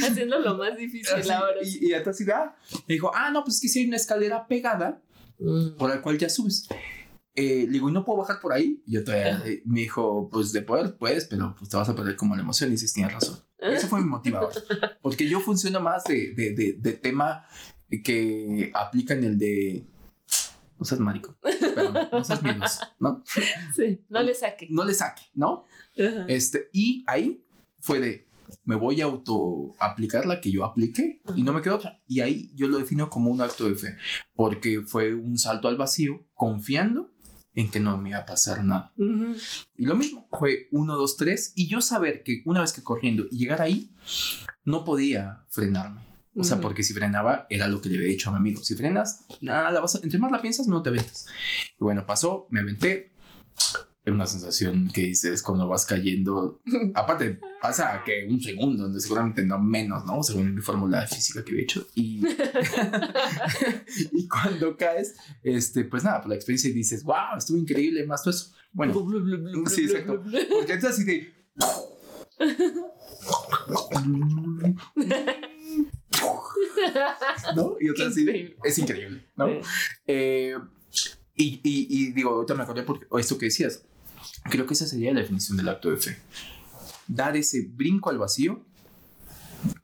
[0.06, 1.58] Haciendo lo más difícil Así, ahora.
[1.64, 2.56] y, y entonces, ah,
[2.88, 5.02] me dijo, ah, no, pues es que si hay una escalera pegada
[5.40, 5.78] Mm.
[5.78, 6.68] por la cual ya subes.
[7.36, 8.84] Eh, le digo, ¿y no puedo bajar por ahí?
[8.86, 11.96] Y yo todavía, eh, me dijo, pues de poder puedes, pero pues te vas a
[11.96, 12.70] perder como la emoción.
[12.70, 13.40] Y dices, tienes razón.
[13.58, 14.52] Eso fue mi motivador.
[15.02, 17.46] Porque yo funciono más de, de, de, de tema
[18.04, 19.86] que aplica en el de.
[20.78, 21.38] No seas marico.
[21.42, 23.24] Perdón, no seas miedoso, ¿no?
[23.76, 24.68] Sí, no le saque.
[24.70, 25.66] No le saque, ¿no?
[25.98, 26.26] Ajá.
[26.28, 27.44] Este, y ahí
[27.80, 28.29] fue de.
[28.66, 32.02] Me voy a auto aplicar la que yo apliqué y no me quedó otra.
[32.08, 33.96] Y ahí yo lo defino como un acto de fe,
[34.36, 37.12] porque fue un salto al vacío, confiando
[37.56, 38.94] en que no me iba a pasar nada.
[39.76, 41.52] Y lo mismo, fue uno, dos, tres.
[41.56, 43.92] Y yo saber que una vez que corriendo y llegar ahí,
[44.64, 46.02] no podía frenarme.
[46.36, 48.64] O sea, porque si frenaba, era lo que le había dicho a mi amigo.
[48.64, 51.26] Si frenas, nada, la vas a- entre más la piensas, no te aventas.
[51.78, 53.12] Y bueno, pasó, me aventé.
[54.12, 56.62] Una sensación que dices cuando vas cayendo.
[56.96, 60.22] Aparte, pasa que un segundo, donde seguramente no menos, ¿no?
[60.24, 61.88] Según mi fórmula de física que había hecho.
[61.96, 62.24] Y,
[64.12, 68.32] y cuando caes, este, pues nada, por la experiencia dices, wow, estuvo increíble, más todo
[68.32, 68.52] eso.
[68.72, 68.94] Bueno,
[69.68, 70.24] Sí, exacto.
[70.50, 71.34] porque es así de.
[77.56, 77.76] ¿No?
[77.80, 78.56] Y otra así.
[78.64, 79.48] Es increíble, ¿no?
[80.08, 80.56] Eh,
[81.36, 83.84] y, y, y digo, ahorita me acordé porque, o esto que decías.
[84.44, 86.18] Creo que esa sería la definición del acto de fe.
[87.08, 88.66] Dar ese brinco al vacío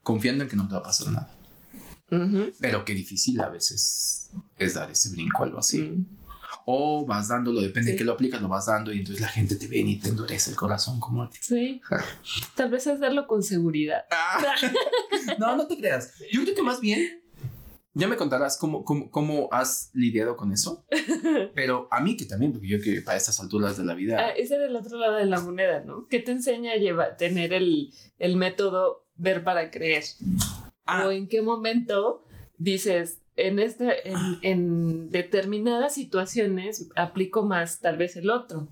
[0.03, 1.31] confiando en que no te va a pasar nada.
[2.11, 2.51] Ujú.
[2.59, 5.85] Pero qué difícil a veces es dar ese brinco al vacío.
[5.85, 6.05] Mm.
[6.67, 7.97] O vas dándolo, depende de Sí.
[7.99, 10.49] qué lo aplicas, lo vas dando y entonces la gente te ve y te endurece
[10.49, 11.37] el corazón como a ti.
[11.41, 11.81] Sí.
[12.55, 14.05] Tal vez hacerlo con seguridad.
[14.11, 14.55] Ah.
[15.39, 16.13] No, no te creas.
[16.31, 17.19] Yo creo que más bien,
[17.95, 20.86] ya me contarás cómo, cómo, cómo has lidiado con eso.
[21.55, 24.29] Pero a mí que también, porque yo que para estas alturas de la Ah, vida...
[24.31, 26.05] ese era el otro lado de la moneda, ¿no?
[26.08, 30.03] ¿Qué te enseña a llevar, tener el, el método ver para creer?
[30.86, 31.08] Ah.
[31.08, 32.23] ¿O en qué momento
[32.58, 38.69] dices, en, este, en, en determinadas situaciones aplico más tal vez el otro?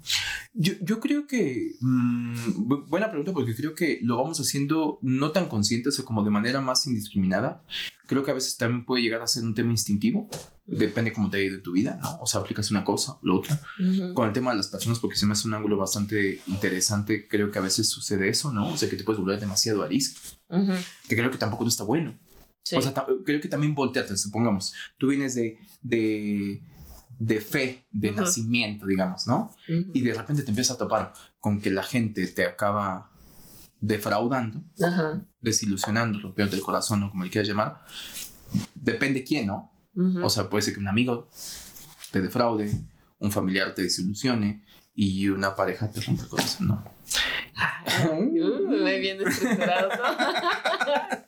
[0.54, 1.73] Yo, yo creo que...
[1.82, 2.34] mm,
[2.67, 6.30] bu- buena pregunta porque creo que lo vamos haciendo no tan conscientes o como de
[6.30, 7.63] manera más indiscriminada.
[8.06, 10.30] Creo que a veces también puede llegar a ser un tema instintivo.
[10.65, 12.19] Depende cómo te ha ido en tu vida, ¿no?
[12.21, 13.60] O sea, aplicas una cosa o la otra.
[13.80, 14.13] Ujú.
[14.13, 17.28] con el tema de las personas porque se me hace un ángulo bastante interesante.
[17.28, 18.67] Creo que a veces sucede eso, ¿no?
[18.69, 20.73] O sea, que te puedes volver demasiado arisco, Ujú.
[21.10, 22.17] que creo que tampoco no está bueno.
[22.63, 22.76] Sí.
[22.78, 22.93] O sea,
[23.26, 24.73] creo que también voltearte, supongamos.
[24.97, 26.62] Tú vienes de, de,
[27.19, 28.21] de fe, de Ujú.
[28.21, 29.52] nacimiento, digamos, ¿no?
[29.69, 29.91] Ujú.
[29.93, 33.12] Y de repente te empiezas a topar con que la gente te acaba
[33.82, 35.26] defraudando, Ajá.
[35.41, 37.84] desilusionando, rompiendo el corazón o como le quieras llamar.
[38.76, 39.71] Depende quién, ¿no?
[40.23, 41.30] O sea, puede ser que un amigo
[42.12, 42.71] te defraude,
[43.19, 44.63] un familiar te desilusione
[44.95, 46.84] y una pareja te rompe el corazón, ¿no?
[48.10, 48.23] Uh,
[48.69, 49.89] muy bien estructurado.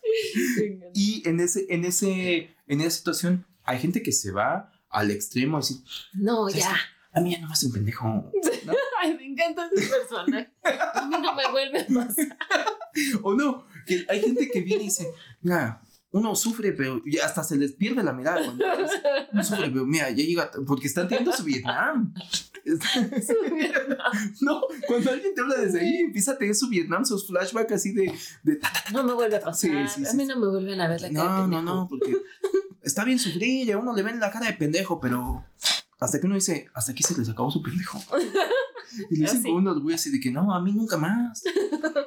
[0.80, 0.86] ¿no?
[0.94, 5.58] Y en, ese, en, ese, en esa situación hay gente que se va al extremo,
[5.58, 6.70] así, no, ¿sabes ya.
[6.74, 6.96] qué?
[7.16, 8.08] A mí ya no me hace un pendejo.
[8.08, 8.32] ¿no?
[9.02, 10.52] Ay, me encanta ese personaje.
[10.64, 12.38] A mí no me vuelve pasar.
[13.24, 15.08] o no, que hay gente que viene y dice,
[15.42, 15.82] mira,
[16.16, 18.42] uno sufre, pero hasta se les pierde la mirada.
[18.42, 18.64] Cuando
[19.34, 22.14] uno sufre, pero mira, ya llega, porque están teniendo su Vietnam.
[24.40, 27.92] No, cuando alguien te habla desde ahí, empieza a tener su Vietnam, sus flashbacks así
[27.92, 28.92] de, de ta, ta, ta.
[28.92, 29.56] No me vuelve a pasar.
[29.56, 30.30] Sí, sí, a sí, mí sí.
[30.30, 31.24] no me vuelven a ver la cara.
[31.24, 32.16] de No, no, no, porque
[32.82, 35.44] está bien sufrir y a uno le ven la cara de pendejo, pero
[36.00, 38.00] hasta que uno dice, hasta aquí se les acabó su pendejo.
[39.10, 41.44] Y le dicen con un orgullo así de que no, a mí nunca más.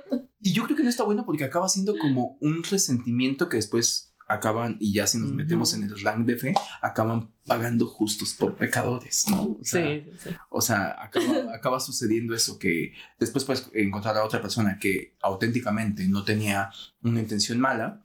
[0.49, 4.15] Y yo creo que no está bueno porque acaba siendo como un resentimiento que después
[4.27, 8.57] acaban, y ya si nos metemos en el rank de fe, acaban pagando justos por
[8.57, 9.43] pecadores, ¿no?
[9.43, 14.25] O sea, Sí, sí, o sea, acaba, acaba sucediendo eso, que después puedes encontrar a
[14.25, 16.71] otra persona que auténticamente no tenía
[17.03, 18.03] una intención mala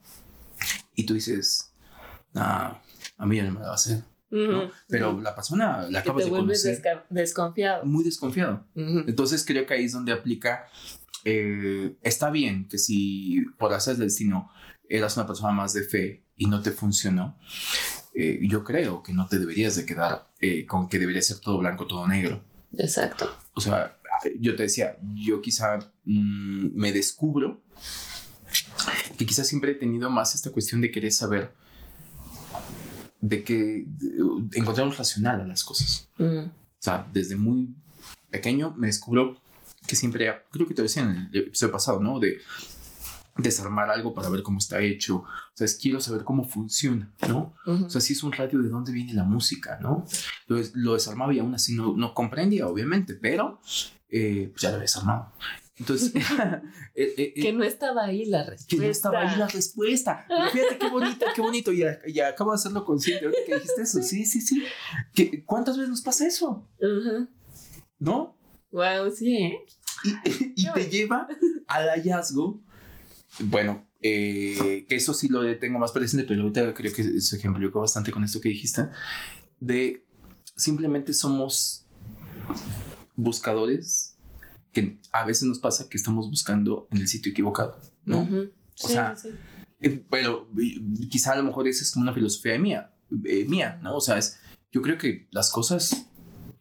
[0.95, 1.73] y tú dices,
[2.34, 2.73] nah,
[3.17, 4.69] a mí ya no me la va a hacer, ¿no?
[4.88, 5.21] Pero Ujú.
[5.21, 7.86] la persona la que acabas te de vuelves conocer desconfiado.
[7.86, 8.65] muy desconfiado.
[8.75, 9.03] Ujú.
[9.08, 10.67] Entonces creo que ahí es donde aplica,
[11.25, 14.49] eh, está bien que si por hacer el destino
[14.89, 17.38] eras una persona más de fe y no te funcionó,
[18.13, 21.57] eh, yo creo que no te deberías de quedar eh, con que debería ser todo
[21.59, 22.43] blanco, todo negro.
[22.77, 23.33] Exacto.
[23.53, 23.97] O sea,
[24.39, 27.62] yo te decía, yo quizá mm, me descubro
[29.17, 31.53] que quizá siempre he tenido más esta cuestión de querer saber,
[33.21, 33.86] de que
[34.19, 34.49] un
[34.97, 36.09] racional a las cosas.
[36.17, 36.45] Mm.
[36.47, 37.73] O sea, desde muy
[38.29, 39.41] pequeño me descubro
[39.88, 42.19] que siempre, creo que te decía en el episodio pasado, ¿no?
[42.19, 42.39] De
[43.38, 45.17] desarmar algo para ver cómo está hecho.
[45.17, 47.54] O sea, es, quiero saber cómo funciona, ¿no?
[47.65, 47.86] Ujú.
[47.86, 50.06] O sea, si es un radio, ¿de dónde viene la música, no?
[50.48, 53.60] Lo, lo desarmaba y aún así no, no comprendía, obviamente, pero
[54.10, 55.32] eh, pues ya lo había desarmado.
[55.78, 56.22] Entonces, eh,
[56.96, 58.67] eh, eh, que no estaba ahí la respuesta.
[58.69, 60.28] que no estaba ahí la respuesta.
[60.52, 61.74] Fíjate qué bonito, qué bonito.
[61.74, 64.04] Y, y acabo de hacerlo consciente ahorita que dijiste eso.
[64.04, 64.63] Sí, sí, sí.
[65.15, 66.69] ¿Qué- ¿Cuántas veces nos pasa eso?
[66.80, 67.28] Ujú.
[67.98, 68.38] ¿No?
[68.73, 69.59] Wow, sí, ¿eh?
[70.03, 71.27] Y, y te lleva
[71.67, 72.59] al hallazgo.
[73.39, 77.79] Bueno, eh, que eso sí lo tengo más presente, pero ahorita creo que se ejemplificó
[77.79, 78.89] bastante con esto que dijiste.
[79.59, 80.05] De
[80.55, 81.86] simplemente somos
[83.15, 84.17] buscadores
[84.71, 88.21] que a veces nos pasa que estamos buscando en el sitio equivocado, ¿no?
[88.21, 88.51] Ujú.
[88.81, 89.29] O Sí, sea, sí.
[89.81, 90.49] Eh, Pero
[91.09, 92.91] quizá a lo mejor esa es como una filosofía mía,
[93.25, 93.95] eh, mía, ¿no?
[93.97, 94.39] O sea, es,
[94.71, 96.07] yo creo que las cosas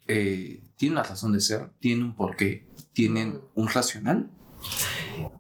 [0.07, 4.31] eh, tienen una razón de ser, tienen un porqué, tienen un racional.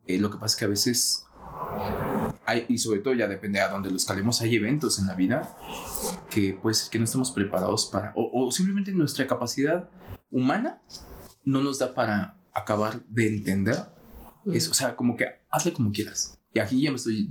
[0.06, 1.26] Eh, lo que pasa es que a veces
[2.44, 5.56] hay, y sobre todo ya depende a dónde lo escalemos, hay eventos en la vida
[6.30, 9.88] que pues que no estamos preparados para, o, o simplemente nuestra capacidad
[10.30, 10.82] humana
[11.44, 13.76] no nos da para acabar de entender
[14.46, 16.38] es, o sea, como que hazle como quieras.
[16.54, 17.30] Y aquí ya me estoy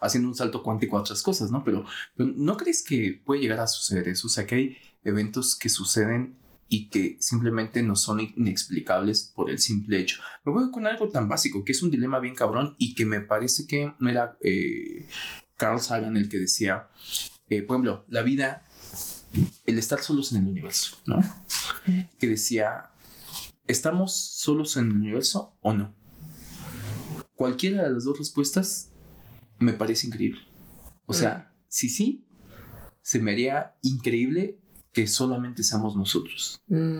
[0.00, 1.62] haciendo un salto cuántico a otras cosas, ¿no?
[1.64, 1.84] Pero,
[2.16, 4.28] pero ¿no crees que puede llegar a suceder eso?
[4.28, 6.38] O sea, que hay eventos que suceden
[6.72, 10.22] y que simplemente no son inexplicables por el simple hecho.
[10.42, 13.20] Me voy con algo tan básico, que es un dilema bien cabrón y que me
[13.20, 15.06] parece que era eh,
[15.58, 16.88] Carl Sagan el que decía,
[17.50, 18.66] eh, por ejemplo, la vida,
[19.66, 21.20] el estar solos en el universo, ¿no?
[22.18, 22.92] Que decía,
[23.66, 25.94] ¿estamos solos en el universo o no?
[27.34, 28.92] Cualquiera de las dos respuestas
[29.58, 30.40] me parece increíble.
[31.04, 32.26] O sea, si sí,
[33.02, 34.61] se me haría increíble
[34.92, 36.60] que solamente seamos nosotros.
[36.68, 36.98] Mm.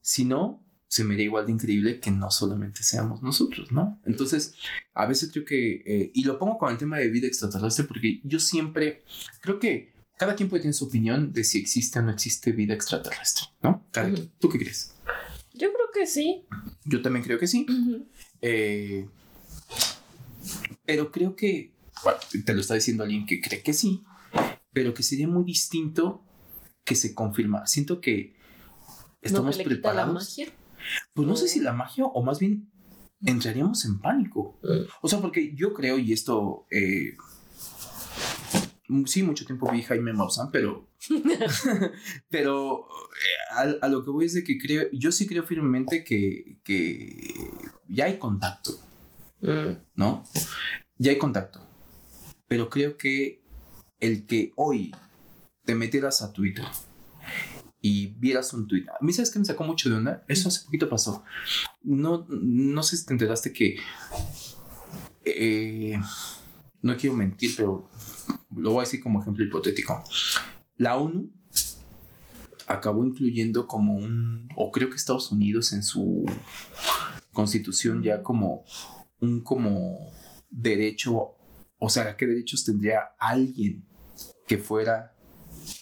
[0.00, 4.00] Si no, se me haría igual de increíble que no solamente seamos nosotros, ¿no?
[4.04, 4.54] Entonces,
[4.92, 8.20] a veces creo que, eh, y lo pongo con el tema de vida extraterrestre, porque
[8.24, 9.04] yo siempre
[9.40, 12.74] creo que cada quien puede tener su opinión de si existe o no existe vida
[12.74, 13.86] extraterrestre, ¿no?
[13.92, 14.12] Cada.
[14.38, 14.94] ¿Tú qué crees?
[15.54, 16.44] Yo creo que sí.
[16.84, 17.66] Yo también creo que sí.
[18.42, 19.08] Eh,
[20.84, 24.02] pero creo que, bueno, te lo está diciendo alguien que cree que sí,
[24.72, 26.24] pero que sería muy distinto
[26.90, 27.68] que se confirma.
[27.68, 28.34] Siento que
[29.22, 30.14] estamos ¿No que le quita la preparados.
[30.14, 30.52] magia?
[31.14, 32.68] Pues no sé si la magia o más bien
[33.24, 34.58] entraríamos en pánico.
[34.64, 34.88] Mm.
[35.00, 37.14] O sea, porque yo creo, y esto, eh,
[39.06, 40.88] sí, mucho tiempo vi Jaime Maussan, pero,
[42.28, 46.02] pero eh, a, a lo que voy es de que creo, yo sí creo firmemente
[46.02, 47.32] que, que
[47.86, 48.72] ya hay contacto.
[49.42, 49.76] Mm.
[49.94, 50.24] ¿no?
[50.98, 51.60] Ya hay contacto.
[52.48, 53.44] Pero creo que
[54.00, 54.92] el que hoy
[55.70, 56.64] te metieras a Twitter
[57.80, 58.86] y vieras un tweet.
[58.88, 60.24] A mí, ¿sabes qué me sacó mucho de onda?
[60.26, 61.22] Eso hace poquito pasó.
[61.84, 63.76] No, no sé si te enteraste que.
[65.24, 65.96] eh,
[66.82, 67.88] no quiero mentir, pero
[68.56, 70.02] lo voy a decir como ejemplo hipotético.
[70.76, 71.30] La ONU
[72.66, 74.48] acabó incluyendo como un.
[74.56, 76.24] O creo que Estados Unidos en su
[77.32, 78.64] constitución ya como
[79.20, 80.10] un como
[80.50, 81.36] derecho,
[81.78, 83.84] o sea, ¿qué derechos tendría alguien
[84.48, 85.14] que fuera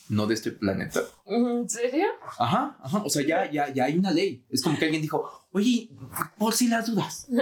[0.08, 1.00] no de este planeta?
[1.26, 2.06] ¿En serio?
[2.38, 4.44] Ajá, ajá, o sea, ya, ya, ya hay una ley.
[4.50, 5.90] Es como que alguien dijo, oye,
[6.38, 7.26] por si las dudas.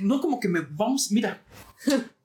[0.00, 1.42] No como que me vamos, mira,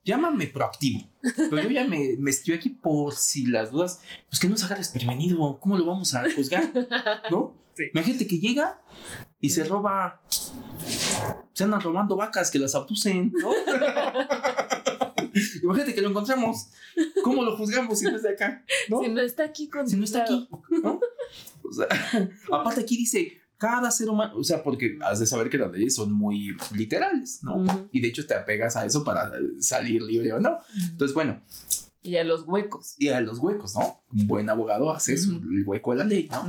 [0.04, 1.02] llámame proactivo.
[1.22, 4.66] Pero yo ya me, me estoy aquí por si las dudas, pues que no se
[4.66, 5.60] haga desprevenido.
[5.60, 6.72] ¿Cómo lo vamos a juzgar?
[7.30, 7.54] ¿No?
[7.76, 7.84] Sí.
[7.94, 8.82] Imagínate que llega
[9.42, 10.22] y se roba.
[11.54, 13.50] Se andan robando vacas que las abducen, ¿no?
[15.64, 16.68] Imagínate que lo encontramos.
[17.24, 18.64] ¿Cómo lo juzgamos si no es de acá?
[18.90, 19.02] ¿no?
[19.02, 20.48] Si no está aquí con si no está aquí,
[20.84, 21.00] ¿no?
[21.64, 21.88] O sea,
[22.52, 25.96] aparte aquí dice, cada ser humano, o sea, porque has de saber que las leyes
[25.96, 27.88] son muy literales, ¿no?
[27.92, 30.60] Y de hecho te apegas a eso para salir libre o no.
[30.92, 31.42] Entonces, bueno,
[32.04, 32.96] Y a los huecos.
[32.98, 34.02] y a los huecos, ¿no?
[34.14, 35.50] Un buen abogado hace eso, Ujú.
[35.50, 36.44] el hueco de la ley, ¿no?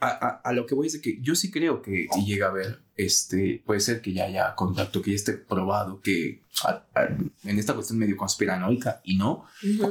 [0.00, 2.46] A, a- a lo que voy es de que yo sí creo que si llega
[2.46, 6.82] a haber, este, puede ser que ya haya contacto, que ya esté probado que a-
[6.94, 7.08] a-
[7.44, 9.44] en esta cuestión medio conspiranoica y no,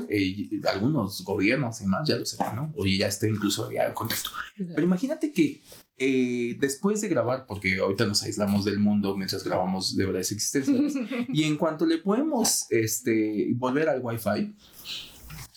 [0.10, 2.74] eh, algunos gobiernos y más ya lo sepan, ¿no?
[2.76, 4.32] O ya esté incluso ya en contacto.
[4.58, 5.62] Pero imagínate que
[6.02, 10.94] eh, después de grabar, porque ahorita nos aislamos del mundo mientras grabamos de verdades existencias,
[11.28, 14.56] y en cuanto le podemos este, volver al Wi-Fi,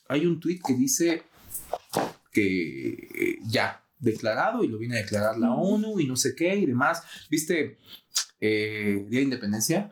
[0.08, 1.22] hay un tweet que dice
[2.32, 6.54] que eh, ya declarado y lo viene a declarar la ONU y no sé qué
[6.56, 7.02] y demás.
[7.30, 7.78] ¿Viste?
[8.44, 9.88] Eh, Día de Independencia,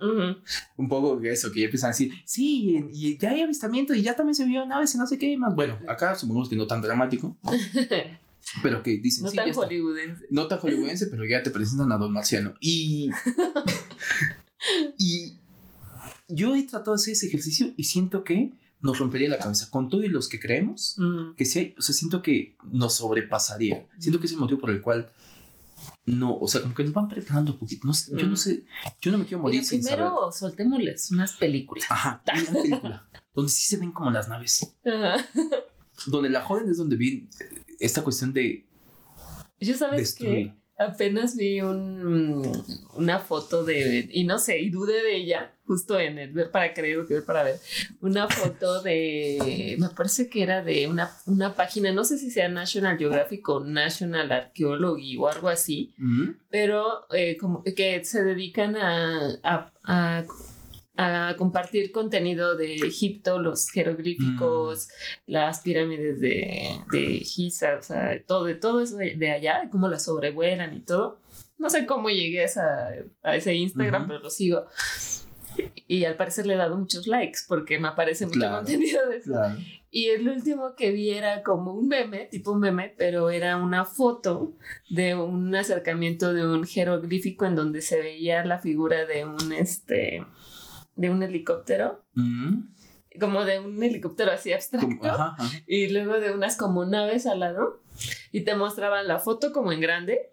[0.76, 4.16] un poco eso, que ya empiezan a decir, sí, y ya hay avistamiento y ya
[4.16, 5.54] también se vio naves y no sé qué y más.
[5.54, 7.36] Bueno, acá supongamos que no tan dramático,
[8.64, 10.26] pero que dicen, no sí, tan hollywoodense.
[10.30, 12.54] no tan hollywoodense, pero ya te presentan a Don Marciano.
[12.58, 13.10] Y,
[14.98, 15.36] y
[16.26, 19.88] yo he tratado de hacer ese ejercicio y siento que nos rompería la cabeza con
[19.88, 21.34] todos los que creemos, Ujú.
[21.36, 23.86] que sí hay, o sea, siento que nos sobrepasaría.
[23.98, 25.10] Siento que es el motivo por el cual
[26.06, 27.86] no, o sea, como que nos van preparando un poquito.
[27.86, 28.36] No sé, yo no Mm.
[28.36, 28.64] sé,
[29.00, 29.98] yo no me quiero morir Mira, sin saber.
[29.98, 31.84] primero soltémosles unas películas.
[31.90, 35.24] Ajá, una película donde sí se ven como las naves, Ajá.
[36.06, 37.28] donde la joven es donde viene
[37.78, 38.66] esta cuestión de
[39.60, 40.52] Yo sabes destruir.
[40.52, 42.42] que apenas vi un,
[42.94, 46.72] una foto de, y no sé, y dudé de ella, justo en el ver para
[46.74, 47.56] creer o ver para ver,
[48.00, 52.48] una foto de, me parece que era de una, una página, no sé si sea
[52.48, 55.92] National Geographic o National Archaeology o algo así,
[56.50, 60.24] pero eh, como que se dedican a, a, a-
[61.02, 64.88] a compartir contenido de Egipto, los jeroglíficos,
[65.26, 70.04] las pirámides de, de Giza, o sea, todo, todo eso de, de allá, cómo las
[70.04, 71.18] sobrevuelan y todo.
[71.58, 72.90] No sé cómo llegué a, esa-
[73.22, 74.08] a ese Instagram, Ujú.
[74.08, 74.66] pero lo sigo.
[75.88, 78.56] Y al parecer le he dado muchos likes porque me aparece mucho Claro.
[78.58, 79.32] contenido de eso.
[79.32, 79.56] Claro.
[79.90, 83.84] Y el último que vi era como un meme, tipo un meme, pero era una
[83.84, 84.52] foto
[84.88, 90.24] de un acercamiento de un jeroglífico en donde se veía la figura de un este
[90.96, 92.64] de un helicóptero, Ujú.
[93.20, 95.50] como de un helicóptero así abstracto, Como- ajá, ajá.
[95.66, 97.80] y luego de unas como naves al lado,
[98.32, 100.32] y te mostraban la foto como en grande,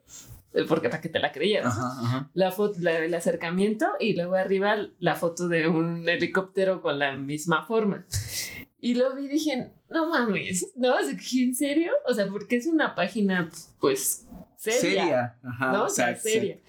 [0.54, 1.78] eh, porque para que te la creyeras.
[1.78, 2.30] Ajá.
[2.34, 7.16] La foto, la- el acercamiento y luego arriba la foto de un helicóptero con la
[7.18, 8.06] misma forma.
[8.80, 10.96] Y lo vi y dije, no mames, ¿no?
[11.00, 11.92] ¿En serio?
[12.08, 15.84] O sea, porque es una página, pues, seria, Ajá, ¿no?
[15.86, 16.62] O sea, exacto.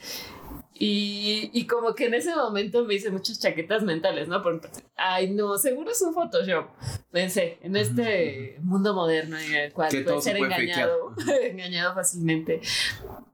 [0.81, 4.43] Y, y como que en ese momento me hice muchas chaquetas mentales, ¿no?
[4.43, 4.61] Por,
[4.97, 6.67] ay, no, seguro es un Photoshop.
[7.11, 11.95] Pensé, en este mundo moderno en el cual Que puede todo se ser engañado, engañado
[11.95, 12.61] fácilmente.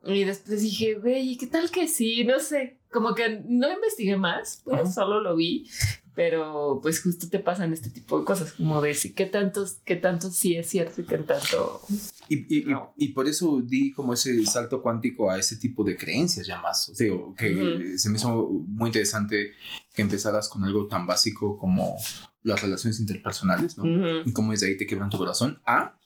[0.07, 2.25] Y después dije, güey, ¿y qué tal que sí?
[2.25, 4.91] No sé, como que no investigué más, pues Ajá.
[4.91, 5.69] solo lo vi.
[6.15, 10.31] Pero pues justo te pasan este tipo de cosas, como de qué tantos, qué tanto
[10.31, 11.81] sí es cierto y qué tanto
[12.29, 12.93] Y, y, y- No.
[12.97, 16.89] y por eso di como ese salto cuántico a ese tipo de creencias ya más.
[16.89, 19.53] O sea, que se me hizo muy interesante
[19.93, 21.97] que empezaras con algo tan básico como
[22.45, 23.85] las relaciones interpersonales, ¿no?
[23.85, 24.29] Ujú.
[24.29, 25.61] Y cómo desde ahí te quiebran tu corazón.
[25.67, 25.99] Ah,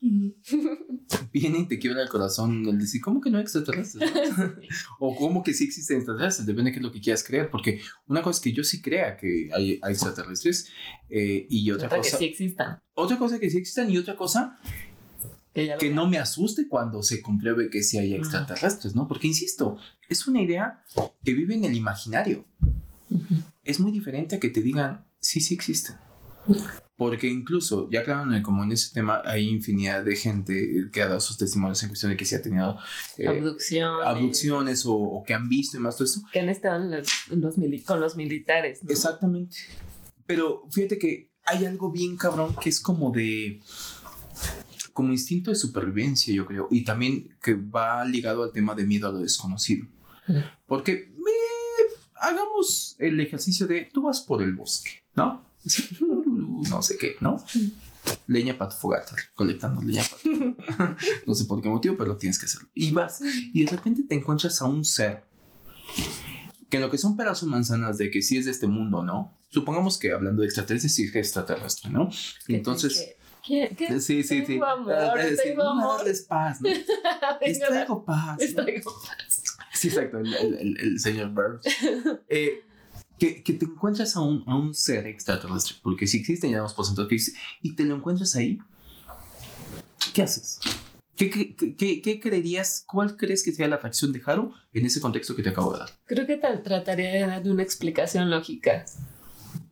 [1.32, 4.08] viene y te quiebra el corazón el decir, ¿cómo que no hay extraterrestres?
[5.00, 7.80] o cómo que sí existen extraterrestres, depende de qué es lo que quieras creer, porque
[8.06, 10.68] una cosa es que yo sí crea que hay, hay extraterrestres
[11.10, 12.78] eh, y otra Otra que cosa, sí existan.
[12.94, 14.58] otra cosa que sí existan y otra cosa
[15.52, 19.08] Que, que no me asuste cuando se compruebe que sí hay extraterrestres, ¿no?
[19.08, 19.76] Porque insisto,
[20.08, 20.84] es una idea
[21.24, 22.44] que vive en el imaginario.
[23.64, 25.96] Es muy diferente a que te digan, sí, sí existen.
[26.96, 31.38] Porque incluso, ya claro, en ese tema hay infinidad de gente que ha dado sus
[31.38, 32.76] testimonios en cuestión de que sí ha tenido
[33.16, 34.06] eh, Abducciones.
[34.06, 36.22] abducciones o, o que han visto y más todo eso.
[36.32, 38.82] Que han estado en los, los con los militares.
[38.82, 38.90] ¿no?
[38.90, 39.56] Exactamente.
[40.26, 43.60] Pero fíjate que hay algo bien cabrón que es como de
[44.92, 49.08] como instinto de supervivencia, yo creo, y también que va ligado al tema de miedo
[49.08, 49.86] a lo desconocido.
[50.66, 55.46] Porque eh, hagamos el ejercicio de tú vas por el bosque, ¿no?
[56.38, 57.42] No sé qué, ¿no?
[58.26, 60.96] Leña para tu fogata, colectando leña para.
[61.26, 62.68] No sé por qué motivo, pero tienes que hacerlo.
[62.74, 63.20] Y vas,
[63.52, 65.24] y de repente te encuentras a un ser
[66.70, 69.02] que en lo que son peras o manzanas de que sí es de este mundo,
[69.02, 69.34] ¿no?
[69.50, 72.10] Supongamos que hablando de extraterrestres, sí es extraterrestre, ¿no?
[72.48, 73.14] Entonces...
[73.46, 73.98] ¿Qué, qué?
[74.00, 74.60] Sí, sí, sí.
[74.62, 75.96] Amor, Ah, sí, tengo no, amor.
[75.98, 76.68] darles paz, ¿no?
[77.40, 78.38] Les traigo paz.
[78.38, 78.62] les ¿no?
[78.62, 79.42] traigo paz.
[79.72, 81.62] Sí, exacto, el, el- el- el señor Burns.
[82.28, 82.62] Eh,
[83.18, 86.74] que, que te encuentras a un, a un ser extraterrestre, porque si existe, ya damos
[86.74, 88.58] por sentado que existe, y te lo encuentras ahí,
[90.14, 90.60] ¿qué haces?
[91.16, 95.00] ¿Qué, qué, qué- qué creerías, cuál crees que sea la reacción de Haru en ese
[95.00, 95.90] contexto que te acabo de dar?
[96.04, 98.84] Creo que tra- trataría de darle una explicación lógica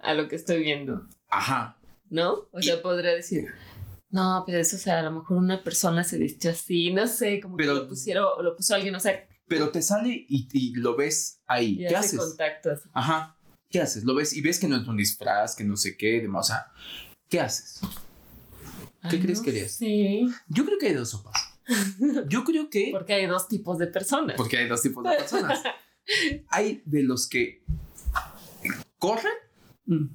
[0.01, 1.79] a lo que estoy viendo, Ajá.
[2.11, 2.49] ¿no?
[2.51, 3.47] O sea, podría decir,
[4.11, 7.41] no, pero eso, o sea, a lo mejor una persona se vistió así, no sé,
[7.41, 10.75] como Pero- que lo pusieron, lo puso alguien, o sea, Pero te sale y, y
[10.75, 11.75] lo ves ahí.
[11.75, 12.19] y ¿Qué hace haces?
[12.19, 12.89] contacto así.
[12.93, 13.36] Ajá.
[13.77, 14.05] ¿Qué haces?
[14.05, 16.47] Lo ves y ves que no es un disfraz, que no sé qué, demás.
[16.47, 16.67] O sea,
[17.29, 17.81] ¿qué haces?
[19.03, 19.73] ¿Qué Ay, crees no que harías?
[19.73, 21.35] Sí, Yo creo que hay dos sopas.
[22.27, 22.89] Yo creo que.
[22.93, 24.35] porque hay dos tipos de personas.
[24.35, 25.63] Porque hay dos tipos de personas.
[26.51, 27.65] Hay de los que
[28.99, 29.33] corren
[29.85, 30.07] Mm.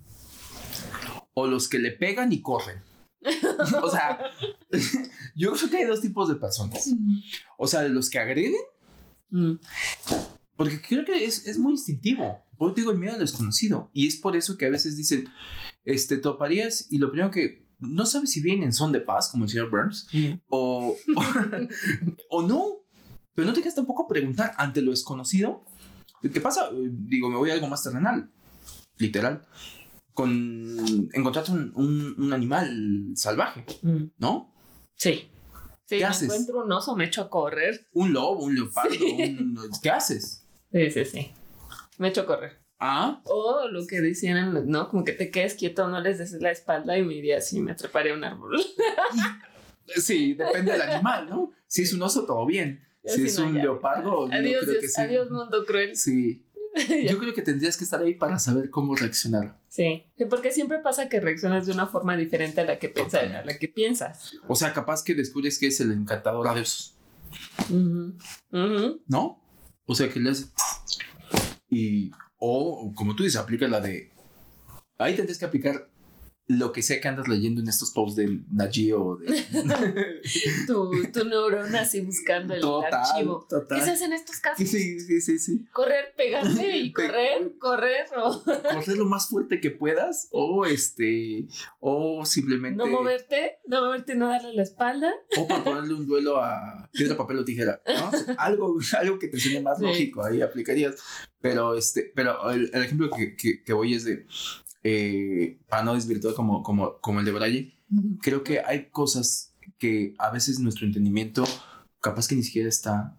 [1.36, 2.82] o los que le pegan y corren.
[3.84, 4.20] O sea,
[5.36, 6.90] yo creo que hay dos tipos de personas.
[7.58, 8.56] O sea, de los que agreden,
[9.30, 9.54] Mm.
[10.56, 12.44] porque creo que es, es muy instintivo.
[12.62, 13.90] Por digo el miedo al desconocido.
[13.92, 15.28] Y es por eso que a veces dicen,
[15.84, 19.46] este, toparías y lo primero que no sabes si vienen en son de paz, como
[19.46, 20.08] el señor Burns,
[20.48, 21.24] o, o,
[22.30, 22.66] o no.
[23.34, 25.66] Pero no te quedas tampoco a preguntar ante lo desconocido.
[26.22, 26.70] ¿Qué pasa?
[26.72, 28.30] Digo, me voy a algo más terrenal,
[29.00, 29.42] literal.
[30.14, 34.04] Con encontrarte un, un- un animal salvaje, Mm.
[34.20, 34.54] ¿no?
[34.96, 35.30] Sí.
[35.86, 36.24] Sí, ¿Qué me haces?
[36.26, 37.88] encuentro un oso, me echo a correr.
[37.94, 39.04] Un lobo, un leopardo, Sí.
[39.40, 40.46] un- ¿qué haces?
[40.72, 41.32] Sí, sí, sí.
[42.02, 42.60] Me echo a correr.
[42.80, 44.90] Ah, O lo que decían, ¿no?
[44.90, 47.76] Como que te quedes quieto, no les des la espalda y me iría así, me
[47.76, 48.58] treparé a un árbol.
[49.86, 51.52] sí, depende del animal, ¿no?
[51.68, 52.84] Si es un oso, todo bien.
[53.04, 53.62] Yo Si es no, un ya.
[53.62, 55.02] leopardo, yo Adiós, creo que Dios, sí.
[55.02, 55.96] adiós, mundo cruel.
[55.96, 56.44] Sí.
[57.10, 59.60] Yo creo que tendrías que estar ahí para saber cómo reaccionar.
[59.68, 63.24] Sí, porque siempre pasa que reaccionas de una forma diferente a la que piensas.
[63.30, 64.36] A la que piensas.
[64.48, 66.96] O sea, capaz que descubres que es el encantador de osos.
[67.70, 69.42] ¿no?
[69.86, 70.46] O sea, que le hace...
[71.72, 74.12] Y, o como tú dices, aplica la de...
[75.00, 75.90] Ahí tendrías que aplicar
[76.48, 79.28] lo que sea que andas leyendo en estos posts de Najio o de...
[80.68, 83.48] Tu, tu neurona así buscando el total, archivo.
[83.70, 84.68] ¿Qué se hace en estos casos?
[84.68, 85.66] Sí, sí, sí, sí.
[85.72, 91.48] Correr, pegarse y correr, correr o Correr lo más fuerte que puedas o este...
[91.80, 92.78] O simplemente...
[92.78, 95.12] no moverte, no moverte, no darle la espalda.
[95.38, 98.12] O para ponerle un duelo a piedra, papel o tijera, ¿no?
[98.38, 99.86] algo, algo que te suene más Sí.
[99.86, 100.96] lógico, ahí aplicarías.
[101.42, 104.28] Pero, este, pero el, el ejemplo que, que, que voy es de,
[104.84, 107.78] eh, para no desvirtuar como, como, como el de Braille,
[108.22, 109.51] creo que hay cosas
[109.82, 111.44] que a veces nuestro entendimiento
[112.00, 113.18] capaz que ni siquiera está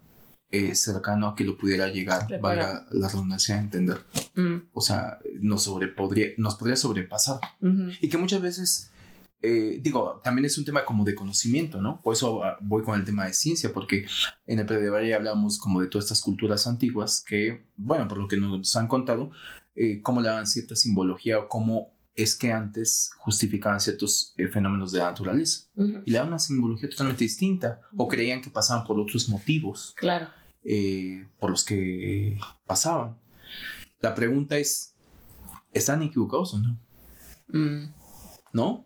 [0.48, 3.98] eh, cercano a que lo pudiera llegar, valga la redundancia, a entender.
[4.36, 7.40] Mm, O sea, nos, sobre, podría, nos podría sobrepasar.
[8.00, 8.92] Y que muchas veces,
[9.42, 12.00] eh, digo, también es un tema como de conocimiento, ¿no?
[12.00, 14.06] Por eso ah, voy con el tema de ciencia, porque
[14.46, 18.36] en el Valle hablamos como de todas estas culturas antiguas que, bueno, por lo que
[18.36, 19.32] nos han contado,
[19.74, 24.92] eh, cómo le daban cierta simbología o cómo es que antes justificaban ciertos eh, fenómenos
[24.92, 25.68] de la naturaleza.
[26.04, 30.28] Y le daban una simbología totalmente distinta o creían que pasaban por otros motivos Claro.
[30.64, 33.16] eh, por los que pasaban.
[34.00, 34.94] La pregunta es,
[35.72, 36.78] ¿están equivocados o no?
[37.48, 37.94] Mm.
[38.52, 38.84] ¿No?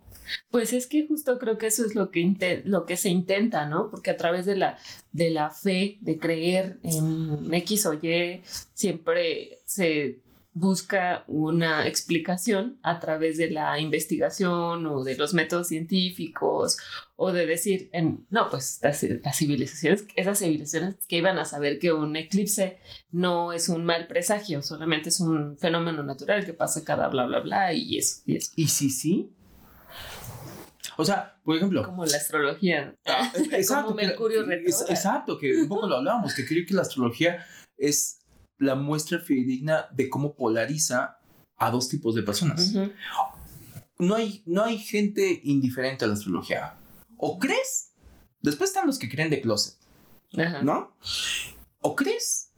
[0.51, 3.91] Pues es que justo creo que eso es lo que, lo que se intenta, ¿no?
[3.91, 4.77] Porque a través de la,
[5.13, 8.43] de la fe, de creer en X o Y,
[8.75, 10.21] siempre se
[10.59, 16.79] busca una explicación a través de la investigación o de los métodos científicos
[17.15, 21.79] o de decir, en, no, pues las, las civilizaciones, esas civilizaciones que iban a saber
[21.79, 22.79] que un eclipse
[23.11, 27.41] no es un mal presagio, solamente es un fenómeno natural que pasa cada bla, bla,
[27.41, 28.53] bla y eso, y eso.
[28.57, 29.31] ¿Y si sí?
[30.97, 32.95] O sea, por ejemplo, Como la astrología.
[33.05, 34.87] Ah, exacto, como que- Mercurio retrógrado.
[34.89, 37.45] exacto, que un poco lo hablábamos, que creo que la astrología
[37.77, 38.21] es
[38.59, 41.19] la muestra fidedigna de cómo polariza
[41.57, 42.75] a dos tipos de personas.
[43.99, 46.75] No, hay, no hay gente indiferente a la astrología.
[47.17, 47.93] O crees,
[48.43, 49.77] después están los que creen de closet,
[50.37, 50.63] Ajá.
[50.63, 50.97] ¿no?
[51.81, 52.53] O crees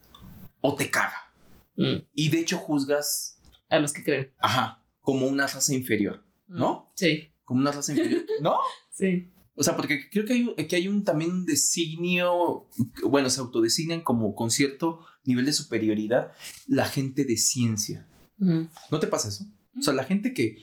[0.60, 1.32] o te caga.
[1.76, 1.98] Mm.
[2.12, 4.32] Y de hecho juzgas, A los que creen.
[4.38, 6.90] ajá, como una raza inferior, ¿no?
[6.96, 8.58] Sí, Como una raza inferior, ¿no?
[8.90, 9.30] sí.
[9.58, 12.68] O sea, porque creo que hay, que hay un también un designio,
[13.02, 16.32] bueno, se autodesignan como con cierto nivel de superioridad
[16.68, 18.06] la gente de ciencia.
[18.38, 19.46] ¿No te pasa eso?
[19.76, 20.58] O sea, la gente que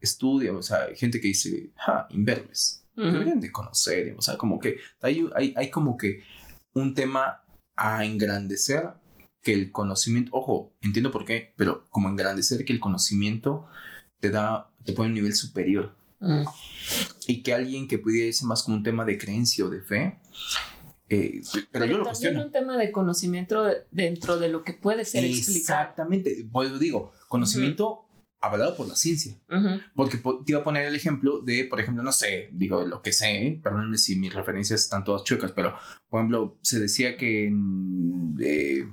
[0.00, 3.06] estudia, o sea, gente que dice, ah, imberbes, Ujú.
[3.06, 6.22] deberían de conocer, o sea, como que hay, hay, hay como que
[6.74, 7.44] un tema
[7.76, 8.90] a engrandecer
[9.42, 13.68] que el conocimiento, ojo, entiendo por qué, pero como engrandecer que el conocimiento
[14.18, 15.94] te da, te pone un nivel superior.
[16.20, 16.44] Mm.
[17.26, 20.20] Y que alguien que pudiera irse más como un tema de creencia o de fe,
[21.08, 22.44] eh, pero, yo lo cuestiono.
[22.44, 25.80] un tema de conocimiento dentro de lo que puede ser explicado.
[25.80, 28.04] Exactamente, pues digo, conocimiento
[28.44, 29.38] avalado por la ciencia.
[29.94, 33.12] Porque te iba a poner el ejemplo de, por ejemplo, no sé, digo lo que
[33.12, 35.74] sé, perdónenme si mis referencias están todas chuecas, pero
[36.08, 38.86] por ejemplo, se decía que en, eh,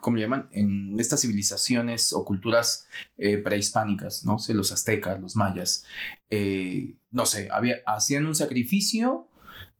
[0.00, 0.48] ¿cómo le llaman?
[0.52, 2.86] En estas civilizaciones o culturas
[3.18, 4.38] eh, prehispánicas, ¿no?
[4.38, 5.84] sé, los aztecas, los mayas,
[6.30, 9.28] eh, no sé, había, hacían un sacrificio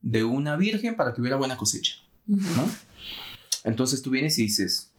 [0.01, 1.95] de una virgen para que hubiera buena cosecha,
[2.25, 2.69] ¿no?
[3.63, 4.93] Entonces tú vienes y dices,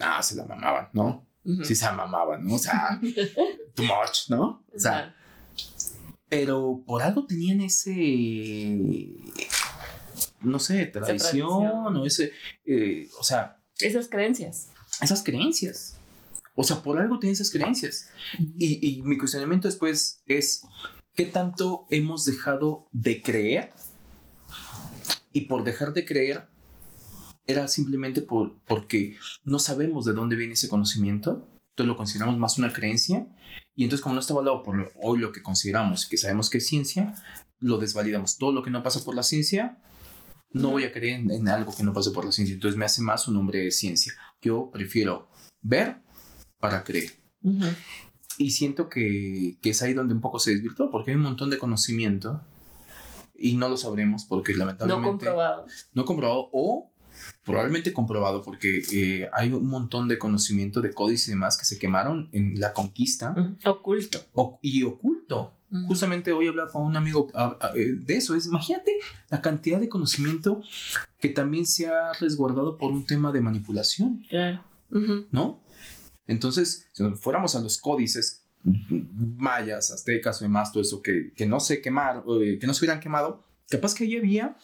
[0.00, 1.26] ah, se la mamaban, ¿no?
[1.64, 2.54] Sí se la mamaban, ¿no?
[2.54, 3.00] O sea,
[3.74, 4.64] too much, ¿no?
[4.74, 5.14] O sea,
[6.28, 7.90] pero por algo tenían ese
[10.44, 12.32] no sé, tradición, o ese,
[12.64, 13.58] eh, o sea...
[13.78, 14.68] Esas creencias.
[15.00, 15.96] Esas creencias.
[16.54, 18.08] O sea, por algo tienen esas creencias.
[18.38, 20.62] y, y, mi cuestionamiento después es,
[21.14, 23.72] ¿qué tanto hemos dejado de creer?
[25.32, 26.48] Y por dejar de creer,
[27.46, 32.58] era simplemente por, porque no sabemos de dónde viene ese conocimiento, entonces lo consideramos más
[32.58, 33.26] una creencia,
[33.74, 36.66] y entonces como no está validado por hoy lo que consideramos, que sabemos que es
[36.66, 37.14] ciencia,
[37.58, 38.36] lo desvalidamos.
[38.36, 39.78] Todo lo que no pasa por la ciencia,
[40.52, 42.54] no voy a creer en, algo que no pase por la ciencia.
[42.54, 44.12] Entonces me hace más un hombre de ciencia.
[44.40, 45.28] Yo prefiero
[45.60, 45.96] ver
[46.58, 47.10] para creer.
[48.38, 51.50] Y siento que, que, es ahí donde un poco se desvirtuó, porque hay un montón
[51.50, 52.40] de conocimiento
[53.34, 55.04] y no lo sabremos porque lamentablemente...
[55.04, 55.66] No comprobado.
[55.92, 56.92] No comprobado o
[57.44, 61.78] probablemente comprobado porque eh, hay un montón de conocimiento de códices y demás que se
[61.78, 63.34] quemaron en la conquista.
[63.64, 64.20] Oculto.
[64.62, 65.54] y oculto.
[65.86, 68.34] Justamente hoy hablaba con un amigo ah, ah, eh, de eso.
[68.34, 68.92] Es, imagínate
[69.30, 70.62] la cantidad de conocimiento
[71.18, 74.22] que también se ha resguardado por un tema de manipulación.
[74.28, 74.62] Claro.
[75.30, 75.62] ¿No?
[76.26, 81.58] Entonces, si fuéramos a los códices mayas, aztecas o demás, todo eso que, que no
[81.58, 84.56] se quemaron, eh, que no se hubieran quemado, capaz que ahí había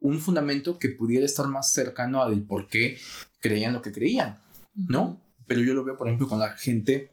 [0.00, 2.98] un fundamento que pudiera estar más cercano al por qué
[3.40, 4.38] creían lo que creían,
[4.74, 5.20] ¿no?
[5.46, 7.10] Pero yo lo veo, por ejemplo, con la gente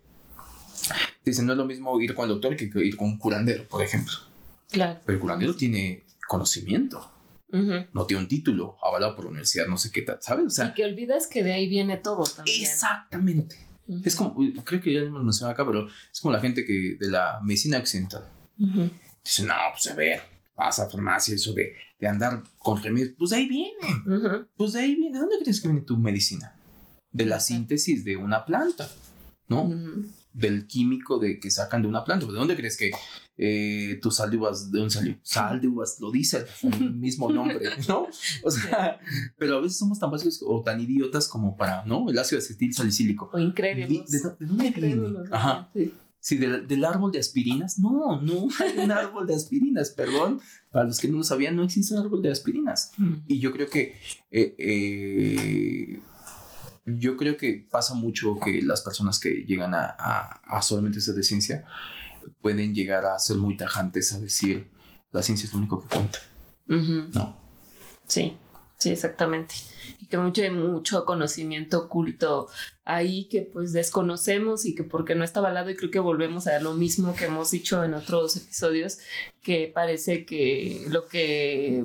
[1.24, 3.84] Dicen, no es lo mismo ir con el doctor que ir con un curandero, por
[3.84, 4.14] ejemplo.
[4.70, 5.00] Claro.
[5.06, 7.12] Pero el curandero tiene conocimiento.
[7.50, 10.46] No tiene un título avalado por la universidad, no sé qué tal, ¿sabes?
[10.46, 12.62] O sea, y que olvidas que de ahí viene todo también.
[12.62, 13.56] Exactamente.
[14.04, 17.10] Es como, creo que ya lo mencionado acá, pero es como la gente que de
[17.10, 18.30] la medicina occidental.
[18.58, 20.22] Dice, no, pues a ver,
[20.56, 24.48] vas a farmacia, eso de, de andar con remedios, pues de ahí viene.
[24.58, 25.14] Pues de ahí viene.
[25.14, 26.54] ¿De dónde crees que viene tu medicina?
[27.12, 28.90] De la síntesis de una planta,
[29.48, 29.72] ¿no?
[30.38, 32.26] Del químico de que sacan de una planta.
[32.28, 32.92] ¿De dónde crees que
[33.38, 35.18] eh, tu sal de uvas, de dónde salió?
[35.24, 38.08] Sal de uvas, lo dice el mismo nombre, ¿no?
[38.44, 39.00] O sea,
[39.38, 42.10] pero a veces somos tan básicos o tan idiotas como para, ¿no?
[42.10, 43.30] El ácido acetil salicílico.
[43.34, 44.12] O increíbles.
[44.12, 45.08] ¿De, dónde viene?
[45.32, 45.72] Ajá.
[46.20, 46.38] Sí.
[46.38, 47.80] del, árbol de aspirinas.
[47.80, 50.40] No, no hay un árbol de aspirinas, perdón.
[50.72, 52.92] Para los que no lo sabían, no existe un árbol de aspirinas.
[52.98, 53.14] Mm.
[53.28, 53.96] Y yo creo que
[54.30, 56.00] eh, eh,
[56.88, 61.24] yo creo que pasa mucho que las personas que llegan a, a, solamente ser de
[61.24, 61.66] ciencia
[62.42, 64.70] pueden llegar a ser muy tajantes a decir
[65.12, 66.20] la ciencia es lo único que cuenta.
[66.68, 67.38] No.
[68.08, 68.38] Sí,
[68.78, 69.56] sí, exactamente.
[70.00, 72.48] Y que mucho, mucho conocimiento oculto
[72.86, 76.60] ahí que pues desconocemos y que porque no está avalado y creo que volvemos a
[76.60, 79.00] lo mismo que hemos dicho en otros episodios,
[79.42, 81.84] que parece que lo que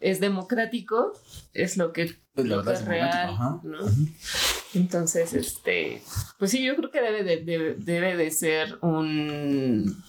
[0.00, 1.12] es democrático
[1.52, 3.60] es lo que, pues es real,
[4.74, 6.02] Entonces, este,
[6.38, 10.02] pues sí, yo creo que debe de, debe de ser un,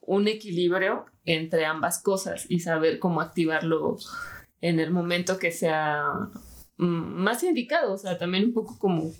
[0.00, 3.98] un equilibrio entre ambas cosas y saber cómo activarlo
[4.60, 6.04] en el momento que sea
[6.76, 9.12] mm, más indicado, o sea, también un poco como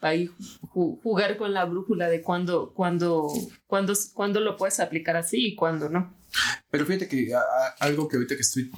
[0.00, 0.30] ahí
[0.70, 3.28] jugar con la brújula de cuándo, cuándo,
[3.66, 6.14] cuándo, cuándo lo puedes aplicar así y cuándo no.
[6.70, 7.32] Pero fíjate que
[7.80, 8.70] algo que ahorita que estoy,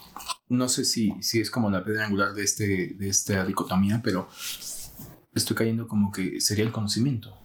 [0.49, 4.29] no sé si, si es como la piedra angular de, este, de esta dicotomía, pero
[5.35, 7.37] estoy cayendo como que sería el conocimiento.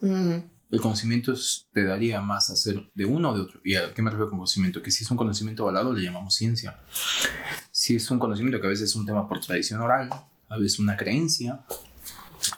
[0.00, 1.34] El conocimiento
[1.72, 3.60] te daría más a hacer de uno o de otro.
[3.64, 4.82] ¿Y a qué me refiero con conocimiento?
[4.82, 6.80] Que si es un conocimiento avalado, le llamamos ciencia.
[7.70, 10.10] Si es un conocimiento que a veces es un tema por tradición oral,
[10.48, 11.64] a veces una creencia,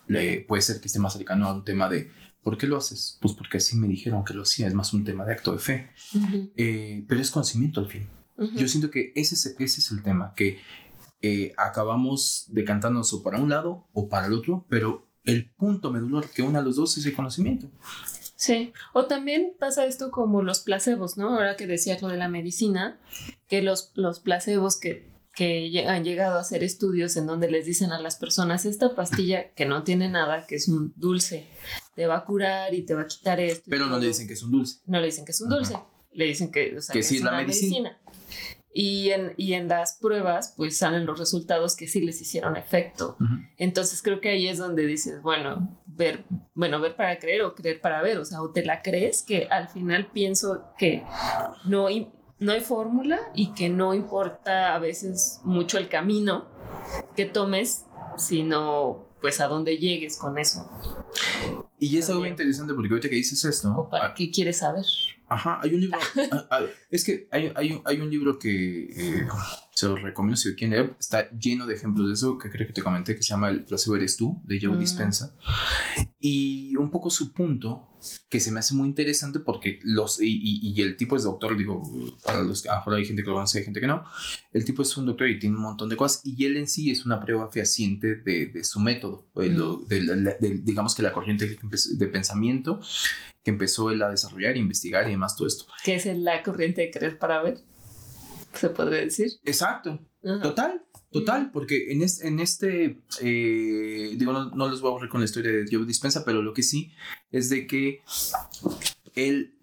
[0.06, 2.10] le, puede ser que esté más cercano a un tema de
[2.42, 3.18] ¿Por qué lo haces?
[3.20, 5.58] Pues porque así me dijeron que lo hacía, es más un tema de acto de
[5.58, 5.90] fe.
[6.56, 8.08] Eh, pero es conocimiento al fin.
[8.54, 10.58] Yo siento que ese es, ese es el tema, que
[11.20, 16.28] eh, acabamos decantándonos o para un lado o para el otro, pero el punto medular
[16.28, 17.70] que une a los dos es el conocimiento.
[18.34, 21.34] Sí, o también pasa esto como los placebos, ¿no?
[21.34, 22.98] Ahora que decías lo de la medicina,
[23.46, 27.92] que los, los placebos que, que han llegado a hacer estudios en donde les dicen
[27.92, 31.46] a las personas, esta pastilla que no tiene nada, que es un dulce,
[31.94, 33.70] te va a curar y te va a quitar esto.
[33.70, 34.80] Pero no le dicen que es un dulce.
[34.86, 35.78] No le dicen que es un dulce,
[36.12, 38.01] le dicen que, o sea, que, sí es, la medicina.
[38.74, 43.16] Y en, y en las pruebas, pues salen los resultados que sí les hicieron efecto.
[43.58, 47.80] Entonces creo que ahí es donde dices, bueno, ver, bueno, ver para creer o creer
[47.80, 51.04] para ver, o sea, o te la crees, que al final pienso que
[51.66, 51.88] no,
[52.38, 56.46] no hay fórmula y que no importa a veces mucho el camino
[57.14, 57.84] que tomes,
[58.16, 60.68] sino pues a dónde llegues con eso.
[61.78, 63.88] Y es algo interesante porque ahorita que dices esto...
[63.90, 64.84] para ah, qué quieres saber?
[65.32, 65.98] Ajá, hay un libro.
[66.32, 66.60] Ah, ah,
[66.90, 69.26] es que hay, hay, hay, un libro que eh,
[69.74, 70.96] se lo recomiendo si quieren leer.
[70.98, 73.64] Está lleno de ejemplos de eso que creo que te comenté, que se llama El
[73.64, 74.78] placebo eres tú, de Joe mm.
[74.78, 75.34] Dispensa.
[76.20, 77.88] Y un poco su punto,
[78.28, 80.20] que se me hace muy interesante porque los.
[80.20, 81.82] Y, y, el tipo es doctor, digo,
[82.24, 84.04] para los que a hay gente que lo conoce, hay gente que no.
[84.52, 86.20] El tipo es un doctor y tiene un montón de cosas.
[86.24, 89.86] Y él en sí es una prueba fehaciente de, de su método, mm.
[89.88, 92.80] de, digamos que la corriente de pensamiento
[93.42, 95.66] que empezó él a desarrollar, investigar y demás todo esto.
[95.84, 97.58] ¿Qué es la corriente de creer para ver?
[98.54, 99.32] ¿Se podría decir?
[99.44, 99.98] Exacto.
[100.22, 105.24] Total, total, porque en, en este, eh, digo, no, les voy a aburrir con la
[105.24, 106.92] historia de Joe Dispensa, pero lo que sí
[107.32, 108.02] es de que
[109.16, 109.58] él,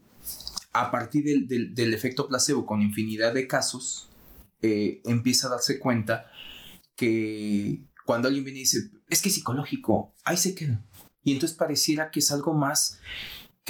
[0.74, 4.10] a partir del, del, efecto placebo con infinidad de casos,
[4.62, 6.26] eh, empieza a darse cuenta
[6.98, 10.86] que cuando alguien viene y dice, es que es psicológico, ahí se queda.
[11.24, 13.00] Y entonces pareciera que es algo más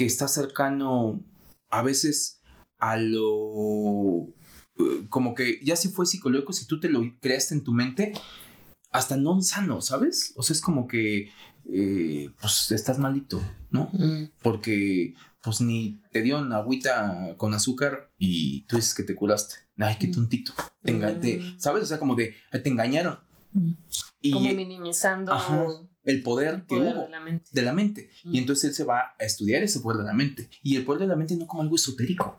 [0.00, 1.22] que está cercano
[1.68, 2.40] a veces
[2.78, 4.28] a lo
[4.78, 8.14] eh, como que ya si fue psicológico, si tú te lo creaste en tu mente,
[8.90, 10.32] hasta no sano, ¿sabes?
[10.36, 11.28] O sea, es como que
[11.70, 13.90] eh, pues estás malito, ¿no?
[13.92, 14.30] Mm.
[14.42, 19.56] Porque pues ni te dio una agüita con azúcar y tú dices que te curaste.
[19.76, 20.12] Ay, qué mm.
[20.12, 20.54] tontito.
[20.82, 21.58] Mm.
[21.58, 21.82] ¿Sabes?
[21.82, 23.18] O sea, como de, te engañaron.
[24.22, 27.06] Y, como minimizando el poder, que hubo
[27.52, 28.10] de la mente.
[28.24, 30.48] Y entonces él se va a estudiar ese poder de la mente.
[30.62, 32.38] Y el poder de la mente no como algo esotérico.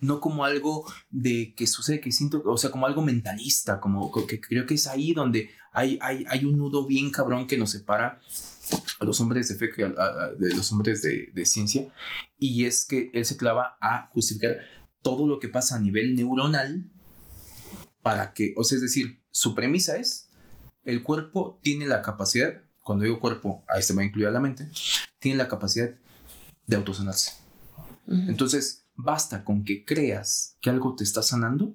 [0.00, 4.40] No como algo de que sucede, que siento, o sea, como algo mentalista, como que
[4.40, 8.20] creo que es ahí donde hay, hay, hay un nudo bien cabrón que nos separa
[9.00, 9.70] a los hombres de fe
[10.38, 11.92] de los hombres de, de ciencia.
[12.38, 14.58] Y es que él se clava a justificar
[15.02, 16.84] todo lo que pasa a nivel neuronal
[18.02, 20.30] para que, o sea, es decir, su premisa es,
[20.84, 24.68] el cuerpo tiene la capacidad cuando digo cuerpo, ahí se va a incluir la mente,
[25.18, 25.90] tiene la capacidad
[26.66, 27.32] de autosanarse.
[28.06, 31.74] Entonces, basta con que creas que algo te está sanando,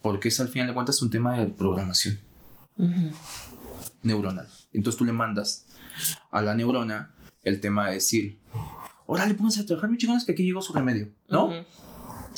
[0.00, 2.18] porque es al final de cuentas un tema de programación
[4.02, 4.48] neuronal.
[4.72, 5.66] Entonces tú le mandas
[6.30, 8.40] a la neurona el tema de decir,
[9.06, 11.50] órale, pónganse a trabajar, mi chingones, que aquí llegó su remedio, ¿no?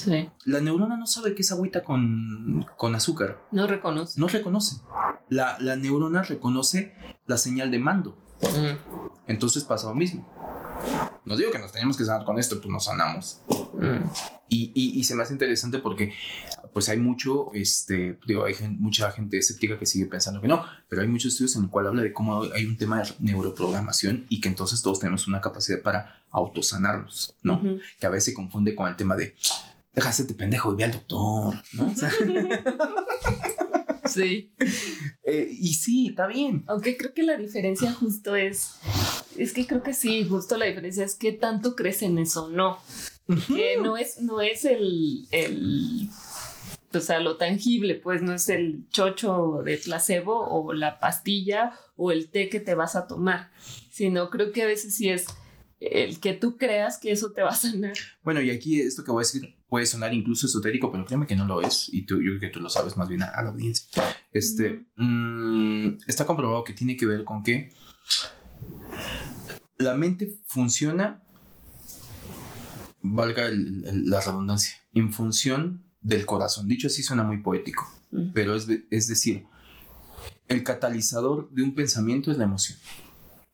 [0.04, 0.30] Sí.
[0.44, 3.40] La neurona no sabe que es agüita con, con azúcar.
[3.52, 4.20] No reconoce.
[4.20, 4.76] No reconoce.
[5.28, 6.94] La, la neurona reconoce
[7.26, 8.18] la señal de mando.
[9.26, 10.28] Entonces pasa lo mismo.
[11.24, 13.40] No digo que nos tenemos que sanar con esto, pues nos sanamos.
[14.48, 16.12] Y, y, se me hace interesante porque
[16.74, 21.02] pues hay mucho, este, digo, hay mucha gente escéptica que sigue pensando que no, pero
[21.02, 24.40] hay muchos estudios en el cual habla de cómo hay un tema de neuroprogramación y
[24.40, 27.62] que entonces todos tenemos una capacidad para autosanarnos, ¿no?
[27.98, 29.34] Que a veces se confunde con el tema de,
[29.92, 31.94] déjate de pendejo y ve al doctor, ¿no?
[34.04, 34.52] Sí.
[35.24, 36.64] Eh, y sí, está bien.
[36.66, 38.74] Aunque creo que la diferencia justo es,
[39.36, 42.78] es que creo que sí, justo la diferencia es que tanto crees en eso, no.
[43.46, 46.10] Que no es, no es el, el,
[46.92, 52.12] o sea, lo tangible, pues no es el chocho de placebo o la pastilla o
[52.12, 53.50] el té que te vas a tomar,
[53.90, 55.26] sino creo que a veces sí es
[55.90, 57.94] el que tú creas que eso te va a sanar.
[58.22, 61.34] Bueno, y aquí esto que voy a decir puede sonar incluso esotérico, pero créeme que
[61.34, 63.50] no lo es, y tú, yo creo que tú lo sabes más bien a, la
[63.50, 64.02] audiencia.
[64.30, 67.72] Este, mm, está comprobado que tiene que ver con que
[69.78, 71.22] la mente funciona,
[73.00, 76.68] valga la redundancia, en función del corazón.
[76.68, 77.90] Dicho así suena muy poético,
[78.34, 79.46] pero es, es decir,
[80.48, 82.78] el catalizador de un pensamiento es la emoción.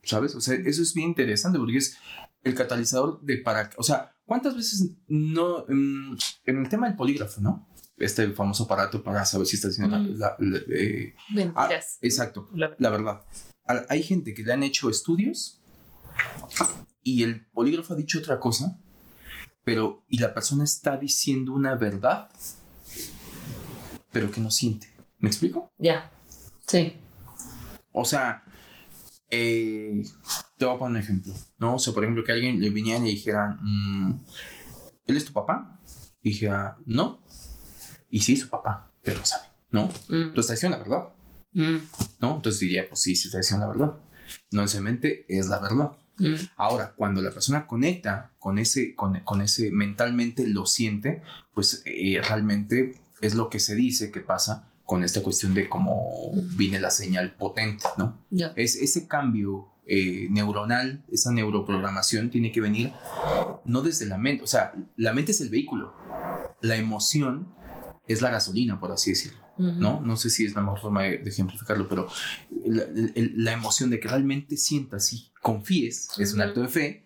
[0.09, 0.35] ¿Sabes?
[0.35, 1.99] O sea, eso es bien interesante porque es
[2.43, 3.71] el catalizador de para...
[3.77, 5.67] O sea, ¿cuántas veces no...
[5.69, 7.69] Mm, en, el tema del polígrafo, ¿no?
[7.99, 10.35] Este famoso aparato para saber si está haciendo la...
[10.71, 11.15] Eh,
[11.55, 11.69] ah,
[12.01, 13.23] exacto, la, verdad.
[13.89, 15.61] Hay gente que le han hecho estudios
[17.03, 18.81] y el polígrafo ha dicho otra cosa,
[19.63, 20.05] pero...
[20.09, 22.31] Y la persona está diciendo una verdad,
[24.11, 24.89] pero que no siente.
[25.19, 25.71] ¿Me explico?
[25.77, 26.11] Ya,
[26.67, 26.95] sí.
[27.93, 28.45] O sea,
[29.31, 30.03] eh,
[30.57, 31.74] te voy a poner un ejemplo, ¿no?
[31.76, 34.20] O sea, por ejemplo, que alguien le viniera y dijera, mm,
[35.07, 35.81] ¿él es tu papá?
[36.22, 37.20] Y dijera, no.
[38.11, 39.45] Y sí, su papá, pero lo sabe.
[39.70, 39.85] ¿no?
[40.09, 41.09] Mm, Entonces está diciendo la verdad,
[41.53, 41.76] mm,
[42.20, 42.37] ¿no?
[42.37, 43.99] Entonces diría, pues sí, sí está diciendo la verdad.
[44.51, 45.93] No necesariamente es la verdad.
[46.18, 46.35] mm.
[46.57, 51.22] Ahora, cuando la persona conecta con ese, con, con ese mentalmente lo siente,
[51.53, 56.32] pues eh, realmente es lo que se dice que pasa con esta cuestión de cómo
[56.57, 58.24] viene la señal potente, ¿no?
[58.57, 62.95] Es ese cambio eh, neuronal, esa neuroprogramación tiene que venir
[63.66, 65.95] no desde la mente, o sea, la mente es el vehículo,
[66.62, 67.55] la emoción
[68.07, 69.39] es la gasolina, por así decirlo.
[69.59, 69.72] Ujú.
[69.72, 70.01] ¿no?
[70.01, 72.09] No sé si es la mejor forma de, de ejemplificarlo, pero
[72.64, 77.05] la, emoción de que realmente sientas y confíes, es un acto de fe,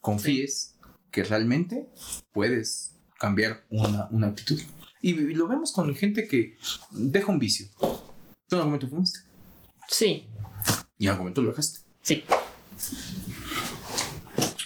[0.00, 0.74] confíes
[1.12, 1.88] que realmente
[2.32, 4.58] puedes cambiar una, una actitud.
[5.02, 6.56] Y, y lo vemos con gente que
[6.90, 7.66] deja un vicio.
[7.80, 9.20] Tú en algún momento fumaste
[9.88, 10.26] Sí,
[10.98, 11.80] y en algún momento lo dejaste.
[12.02, 12.24] sí.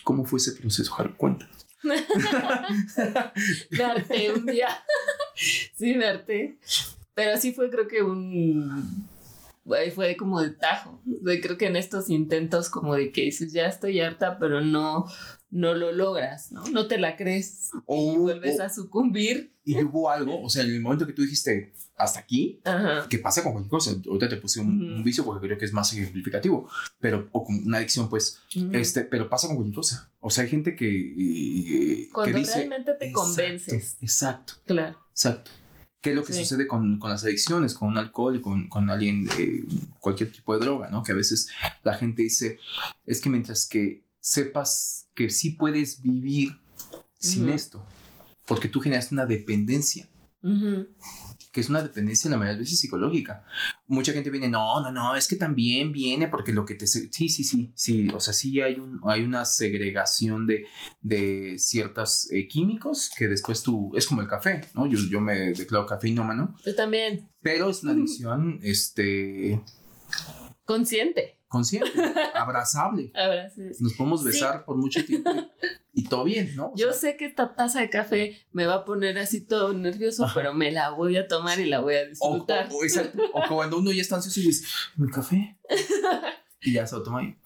[0.02, 1.16] ¿Cómo fue ese proceso, Jaro?
[1.16, 1.48] Cuenta.
[3.70, 4.68] Me harté un día.
[5.76, 6.58] Sí, me harté.
[7.12, 9.04] Pero sí fue, creo que un.
[9.64, 11.02] güey, Fue como de tajo.
[11.42, 15.06] Creo que en estos intentos, como de que dices, ya estoy harta, pero no,
[15.54, 16.64] no lo logras, ¿no?
[16.66, 17.70] No te la crees.
[17.86, 19.52] O, Y vuelves o- a sucumbir.
[19.64, 23.06] y hubo algo, o sea, en el momento que tú dijiste hasta aquí, Ajá.
[23.08, 23.92] que pasa con cualquier cosa.
[24.06, 24.94] Ahorita te puse un, Ujú.
[24.96, 26.68] un vicio porque creo que es más ejemplificativo,
[27.00, 28.68] pero o con una adicción, pues, Ujú.
[28.72, 30.10] este, pero pasa con cualquier cosa.
[30.20, 32.56] O sea, hay gente que, eh, Cuando que dice.
[32.56, 33.96] realmente te Exacto, convences.
[34.02, 34.98] Exacto, Claro.
[35.12, 35.50] exacto.
[36.00, 36.40] ¿Qué es lo que Sí.
[36.40, 39.64] sucede con, con las adicciones, con un alcohol, con, con alguien, eh,
[40.00, 41.02] cualquier tipo de droga, ¿no?
[41.02, 41.48] Que a veces
[41.84, 42.58] la gente dice,
[43.06, 46.58] es que mientras que sepas que sí puedes vivir
[47.18, 47.84] sin esto,
[48.46, 50.08] porque tú generas una dependencia
[51.54, 53.44] que es una dependencia la mayoría de veces psicológica.
[53.86, 56.88] Mucha gente viene, no, no, no, es que también viene porque lo que te...
[56.88, 60.66] Sí, sí, sí, sí, o sea, sí hay, un, hay una segregación de,
[61.00, 63.92] de ciertos eh, químicos que después tú...
[63.94, 64.86] Es como el café, ¿no?
[64.86, 67.28] Yo, yo me declaro cafeinómano, Yo también.
[67.40, 69.62] pero es una adicción, este,
[70.64, 71.33] Consciente.
[71.54, 71.90] Consciente,
[72.34, 73.12] abrazable.
[73.54, 73.62] Sí.
[73.80, 74.26] Nos podemos Sí.
[74.26, 75.30] besar por mucho tiempo
[75.92, 76.66] y, y todo bien, ¿no?
[76.66, 79.72] O Yo sea, sé que esta taza de café me va a poner así todo
[79.72, 80.34] nervioso, Ajá.
[80.34, 82.68] pero me la voy a tomar y la voy a o, disfrutar.
[82.72, 85.56] o- exacto, o cuando uno ya está ansioso y dice, mi café.
[86.66, 87.36] Y ya se lo toma y...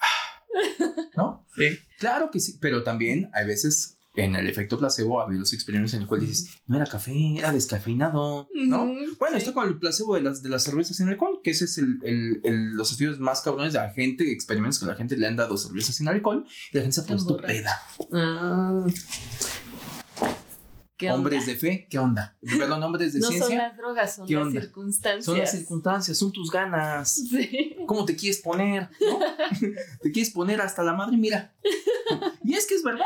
[1.16, 1.44] ¿No?
[1.56, 1.76] Sí.
[1.98, 5.94] Claro que sí, pero también hay veces en el efecto placebo, ha habido los experimentos
[5.94, 8.86] en los cuales dices, no era café, era descafeinado, ¿no?
[9.18, 9.36] Bueno, sí.
[9.38, 11.98] está con el placebo de las, de las cervezas sin alcohol, que ese es el,
[12.02, 15.36] el- el- los estudios más cabrones de la gente, experimentos que la gente le han
[15.36, 17.78] dado cervezas sin alcohol y la gente se ha puesto peda.
[18.12, 18.84] Ah.
[20.96, 21.52] ¿Qué Hombres onda?
[21.52, 22.36] de fe, ¿qué onda?
[22.58, 24.60] Perdón, hombres de no son ciencia, las drogas, son ¿Qué las onda?
[24.60, 25.24] circunstancias.
[25.24, 27.14] son las circunstancias, son tus ganas.
[27.30, 27.76] Sí.
[27.86, 28.88] ¿Cómo te quieres poner?
[29.00, 29.18] ¿no?
[30.02, 31.54] te quieres poner hasta la madre, mira.
[32.42, 33.04] Y es que es verdad.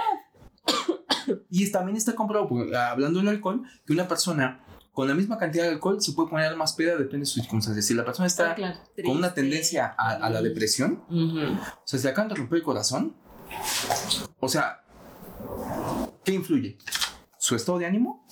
[1.50, 5.38] Y también está comprobado, porque, ah, hablando del alcohol, que una persona con la misma
[5.38, 7.86] cantidad de alcohol se puede poner más peda, depende de sus circunstancias.
[7.86, 8.78] Si la persona está Ah, claro.
[9.04, 11.38] con una tendencia a, a la depresión, Ujú.
[11.54, 13.16] o sea, se acaban de romper el corazón,
[14.38, 14.84] o sea,
[16.24, 16.76] ¿qué influye?
[17.38, 18.26] Su estado de ánimo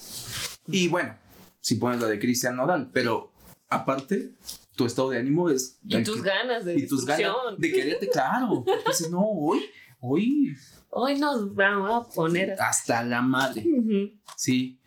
[0.67, 1.17] y bueno,
[1.61, 3.33] si pones la de Cristian Nodal, pero
[3.69, 4.35] aparte,
[4.77, 5.79] tu estado de ánimo es...
[5.85, 8.65] Y tus ganas de y tus ganas de quererte, claro.
[8.87, 9.63] Dices, no, hoy,
[10.01, 10.57] hoy
[10.91, 13.65] Hoy nos vamos a poner hasta la madre.
[13.65, 14.11] Ujú.
[14.37, 14.81] Sí.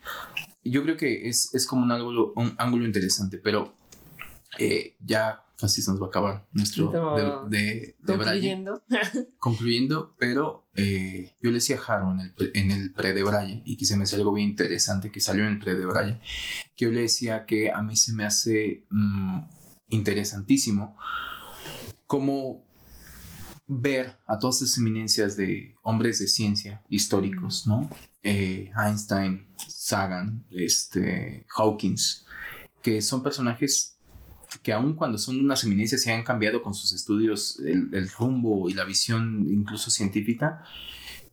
[0.62, 3.74] Yo creo que es, es como un ángulo, un ángulo interesante, pero
[4.58, 7.48] eh, ya casi se nos va a acabar nuestro No.
[7.48, 8.16] de, de, de.
[8.18, 8.82] Concluyendo.
[9.38, 13.62] Concluyendo, pero eh, yo le decía a Jaro en el, en el pre de Braille,
[13.64, 16.20] y que se me hace algo bien interesante que salió en el pre de Braille,
[16.76, 19.40] que yo le decía que a mí se me hace mm,
[19.88, 20.96] interesantísimo
[22.06, 22.63] cómo
[23.66, 27.88] ver a todas esas eminencias de hombres de ciencia históricos, ¿no?
[28.22, 32.26] Eh, Einstein, Sagan, este, Hawkins,
[32.82, 33.94] que son personajes
[34.62, 38.74] que aun cuando son unas eminencias se han cambiado con sus estudios el, rumbo y
[38.74, 40.62] la visión incluso científica,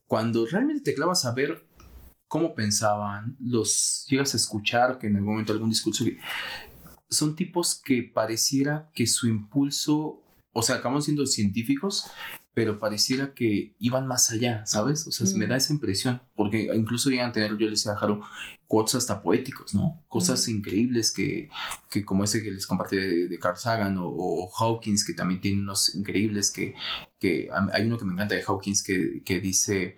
[0.07, 1.67] cuando realmente te clavas a ver
[2.27, 6.05] cómo pensaban, los llegas a escuchar que en algún momento algún discurso,
[7.09, 10.20] son tipos que pareciera que su impulso,
[10.53, 12.05] o sea, acaban siendo científicos,
[12.53, 15.07] pero pareciera que iban más allá, ¿sabes?
[15.07, 15.49] O sea, me Mm.
[15.49, 18.21] da esa impresión, porque incluso llegan a tener, yo les decía a Jaro,
[18.67, 20.03] quotes hasta poéticos, ¿no?
[20.09, 21.49] Cosas increíbles que,
[21.89, 25.39] que como ese que les compartí de, de Carl Sagan o, o Hawkins, que también
[25.39, 26.73] tiene unos increíbles que,
[27.19, 29.97] que hay uno que me encanta de Hawkins que, que dice,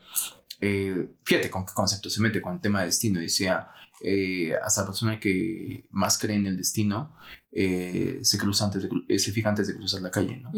[0.62, 3.68] eh, fíjate con qué concepto se mete con el tema de destino, decía,
[4.02, 7.16] eh, hasta la persona que más cree en el destino
[7.56, 10.52] eh, se cruza antes de, eh, se fija antes de cruzar la calle, ¿no?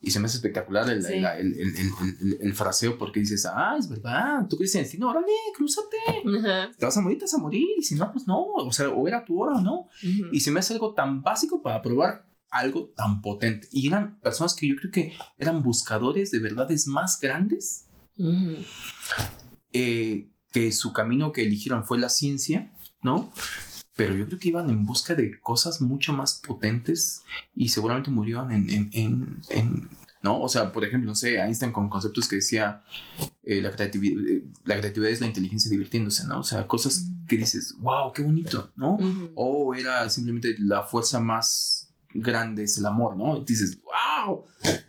[0.00, 4.46] Y se me hace espectacular el, el, el, el, fraseo porque dices, ah, es verdad,
[4.48, 5.96] tú crees en el destino, órale, cruzate,
[6.78, 8.88] te vas a morir, te vas a morir, y si no, pues no, o sea,
[8.90, 9.88] o era tu hora o no.
[10.30, 13.66] Y se me hace algo tan básico para probar algo tan potente.
[13.72, 17.88] Y eran personas que yo creo que eran buscadores de verdades más grandes,
[19.72, 23.32] eh, que su camino que eligieron fue la ciencia, ¿no?
[23.96, 27.22] Pero yo creo que iban en busca de cosas mucho más potentes
[27.54, 29.88] y seguramente murieron en, en, en,
[30.22, 30.40] ¿no?
[30.40, 32.82] O sea, por ejemplo, no sé, Einstein con conceptos que decía
[33.42, 36.40] eh, la, creatividad, eh, la creatividad es la inteligencia divirtiéndose, ¿no?
[36.40, 38.98] O sea, cosas que dices, wow, qué bonito, ¿no?
[39.34, 43.38] O era simplemente la fuerza más grande es el amor, ¿no?
[43.38, 44.44] Y dices, wow,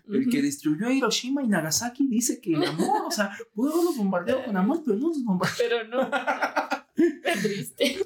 [0.09, 3.97] el que destruyó a Hiroshima y Nagasaki dice que el amor, o sea, pudo los
[3.97, 5.55] bombardeó con amor, pero no los bombardeó.
[5.57, 6.09] Pero no.
[7.41, 7.97] Triste.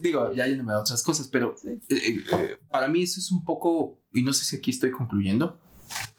[0.00, 3.98] digo, ya yéndome a otras cosas, pero eh, eh, para mí eso es un poco,
[4.12, 5.60] y no sé si aquí estoy concluyendo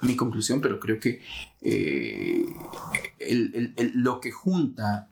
[0.01, 1.21] mi conclusión, pero creo que
[1.61, 2.45] eh,
[3.19, 5.09] el, el, lo que junta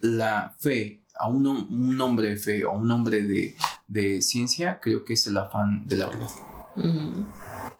[0.00, 3.56] la fe a un, un hombre de fe o un hombre de,
[3.86, 6.30] de, ciencia, creo que es el afán de la verdad.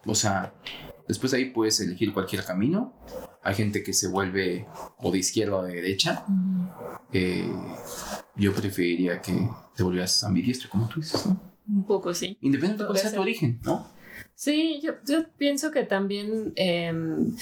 [0.06, 0.54] O sea,
[1.08, 2.94] después de ahí puedes elegir cualquier camino.
[3.42, 4.66] Hay gente que se vuelve
[4.98, 6.24] o de izquierda o de derecha
[8.36, 11.40] yo preferiría que te volvieras ambidiestro, como tú dices, ¿no?
[11.68, 12.36] Un poco, sí.
[12.40, 13.88] Independientemente de cuál sea tu origen, ¿no?
[14.34, 17.34] Sí, yo, yo pienso que también, em,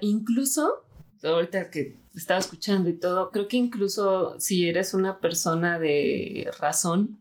[0.00, 0.84] incluso,
[1.22, 7.18] ahorita que estaba escuchando y todo, creo que incluso si eres una persona de razón,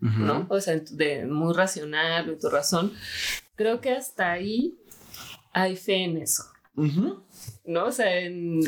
[0.00, 0.46] ¿no?
[0.48, 2.92] O sea, de muy racional, de tu razón,
[3.58, 4.78] creo que hasta ahí
[5.52, 6.44] hay fe en eso.
[7.64, 7.86] ¿No?
[7.86, 8.60] O sea, en,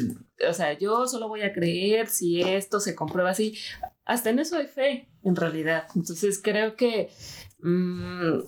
[0.46, 3.56] o sea, yo solo voy a creer si esto se comprueba así.
[4.04, 5.86] Hasta en eso hay fe, en realidad.
[5.94, 7.08] Entonces creo que,
[7.60, 8.40] mm,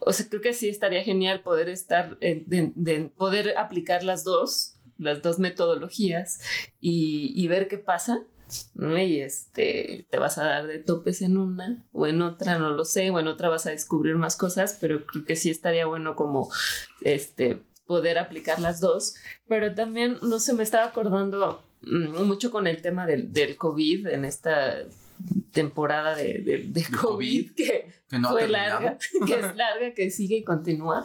[0.00, 5.22] o sea, creo que sí estaría genial poder estar, de, poder aplicar las dos, las
[5.22, 6.40] dos metodologías
[6.80, 8.24] y, y ver qué pasa.
[8.74, 12.84] Y este, te vas a dar de topes en una o en otra, no lo
[12.84, 16.16] sé, o en otra vas a descubrir más cosas, pero creo que sí estaría bueno
[16.16, 16.50] como
[17.02, 19.14] este poder aplicar las dos,
[19.48, 24.08] pero también, no sé, me estaba acordando mm, mucho con el tema del, del COVID
[24.08, 24.84] en esta
[25.52, 31.04] temporada de, de, COVID, que, fue larga, que es larga, que sigue y continúa.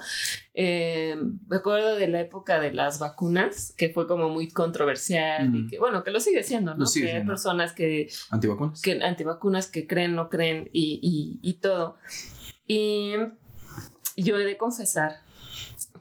[0.53, 1.15] Eh,
[1.47, 5.79] me acuerdo de la época de las vacunas, que fue como muy controversial y que,
[5.79, 6.85] bueno, que lo sigue siendo, ¿no?
[6.91, 8.09] que hay personas que...
[8.29, 8.81] Antivacunas.
[8.81, 11.97] Que, antivacunas que creen, no creen y, y, y todo.
[12.67, 13.13] Y
[14.15, 15.21] yo he de confesar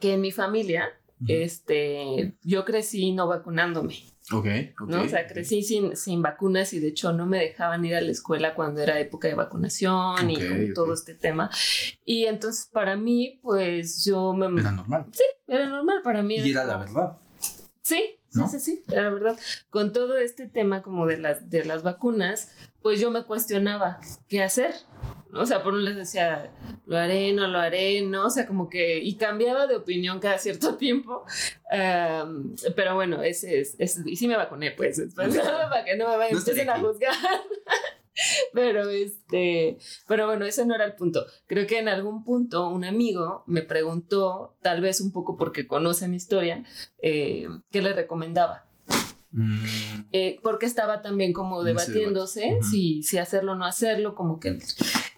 [0.00, 0.88] que en mi familia,
[1.26, 4.11] este, yo crecí no vacunándome.
[4.32, 4.46] Ok,
[4.88, 5.02] ¿no?
[5.02, 8.10] O sea, crecí sin, sin vacunas y de hecho no me dejaban ir a la
[8.10, 11.50] escuela cuando era época de vacunación y todo este tema.
[12.04, 14.60] Y entonces para mí, pues yo me...
[14.60, 15.06] Era normal.
[15.12, 16.36] Sí, era normal para mí.
[16.36, 17.18] Y era la verdad.
[17.82, 19.38] Sí, sí, sí, sí, era verdad.
[19.70, 24.42] Con todo este tema como de las, de las vacunas, pues yo me cuestionaba qué
[24.42, 24.74] hacer.
[25.34, 26.52] O sea, por un lado decía,
[26.84, 28.26] lo haré, no lo haré, ¿no?
[28.26, 31.24] O sea, como que, y cambiaba de opinión cada cierto tiempo.
[32.76, 35.38] pero bueno, ese es, y sí me vacuné, pues, después,
[35.70, 37.14] para que no me vayan a juzgar.
[38.52, 41.24] pero este, pero bueno, ese no era el punto.
[41.46, 46.08] Creo que en algún punto un amigo me preguntó, tal vez un poco porque conoce
[46.08, 46.62] mi historia,
[47.00, 48.66] eh, qué le recomendaba.
[49.30, 49.64] Mm.
[50.12, 54.58] Eh, porque estaba también como debatiéndose si, si hacerlo o no hacerlo, como que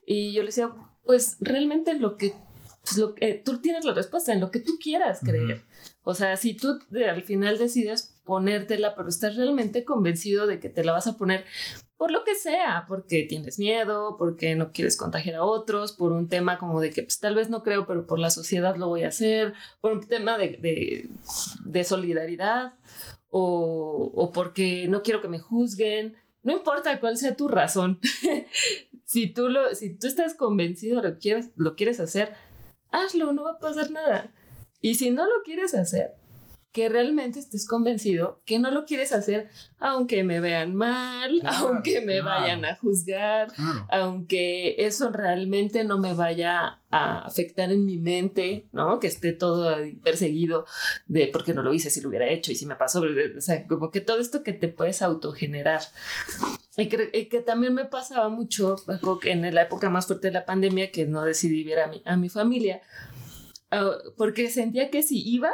[0.07, 0.71] y yo le decía,
[1.05, 2.35] pues realmente lo que,
[2.83, 5.63] pues, lo que tú tienes la respuesta en lo que tú quieras creer.
[6.03, 6.79] O sea, si tú
[7.09, 11.45] al final decides ponértela, pero estás realmente convencido de que te la vas a poner
[11.97, 16.29] por lo que sea, porque tienes miedo, porque no quieres contagiar a otros, por un
[16.29, 19.05] tema como de que pues, tal vez no creo, pero por la sociedad lo voy
[19.05, 21.09] a hacer, por un tema de, de,
[21.65, 22.75] de solidaridad
[23.31, 26.17] o, o porque no quiero que me juzguen.
[26.43, 28.01] No importa cuál sea tu razón,
[29.15, 32.35] si tú, lo, si tú estás convencido, lo quieres, lo quieres hacer,
[32.91, 34.35] hazlo, no va a pasar nada.
[34.81, 36.17] Y si no lo quieres hacer,
[36.75, 39.49] que realmente estés convencido que no lo quieres hacer
[39.79, 43.53] aunque me vean mal, aunque me vayan a juzgar,
[43.89, 48.99] aunque eso realmente no me vaya a afectar en mi mente, ¿no?
[48.99, 50.67] Que esté todo perseguido
[51.07, 53.41] de por qué no lo hice si lo hubiera hecho y si me pasó, o
[53.41, 55.83] sea, como que todo esto que te puedes autogenerar.
[56.77, 58.75] Y que, también me pasaba mucho
[59.23, 62.17] en la época más fuerte de la pandemia que no decidí ver a mi, a
[62.17, 62.83] mi familia,
[63.71, 65.53] ah, porque sentía que si iba,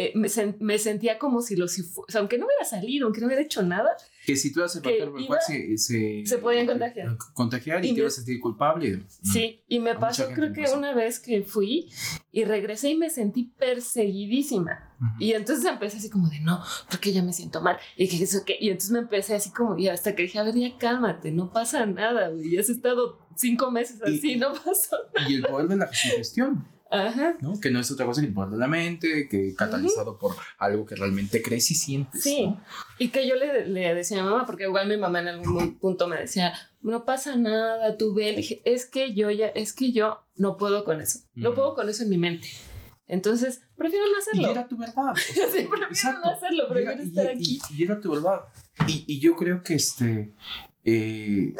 [0.00, 0.28] eh, me,
[0.60, 3.62] me, sentía como si los, o sea, aunque no hubiera salido, aunque no hubiera hecho
[3.62, 3.96] nada.
[4.24, 7.16] Que si tú haces el factor cual se, se, se, podían contagiar.
[7.32, 9.02] Contagiar y, te ibas a sentir culpable.
[9.24, 11.90] Sí, y me pasó creo que una vez que fui
[12.30, 14.94] y regresé y me sentí perseguidísima.
[15.18, 17.76] Y entonces empecé así como de no, porque ya me siento mal.
[17.96, 20.44] Y que eso que, y entonces me empecé así como, y hasta que dije, a
[20.44, 22.52] ver, ya cálmate, no pasa nada, güey.
[22.52, 25.28] Ya has estado cinco meses así, no pasó nada.
[25.28, 26.77] Y el poder de la sugestión.
[26.90, 27.36] Ajá.
[27.40, 27.60] ¿no?
[27.60, 31.42] Que no es otra cosa que de la mente, que catalizado por algo que realmente
[31.42, 32.22] crees y sientes.
[32.22, 32.54] Sí.
[32.98, 36.08] Y que yo le, le, decía a mamá, porque igual mi mamá en algún punto
[36.08, 38.62] me decía, no pasa nada, tú ve.
[38.64, 41.20] Es que yo ya, es que yo no puedo con eso.
[41.34, 42.48] No puedo con eso en mi mente.
[43.06, 44.48] Entonces, prefiero no hacerlo.
[44.48, 45.14] Y era tu verdad.
[45.16, 47.58] sí, prefiero no hacerlo, prefiero estar aquí.
[47.70, 48.40] Y, era tu verdad.
[48.86, 50.32] Y, y yo creo que este.
[50.84, 51.54] Eh,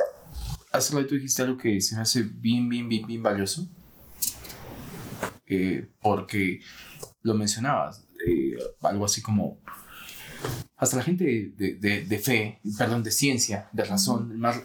[0.72, 3.68] hace rato dijiste algo que se me hace bien, bien, bien, bien valioso.
[5.49, 6.61] Eh, porque
[7.22, 9.61] lo mencionabas, eh, algo así como.
[10.76, 14.62] Hasta la gente de, de, de, fe, perdón, de ciencia, de razón, más, o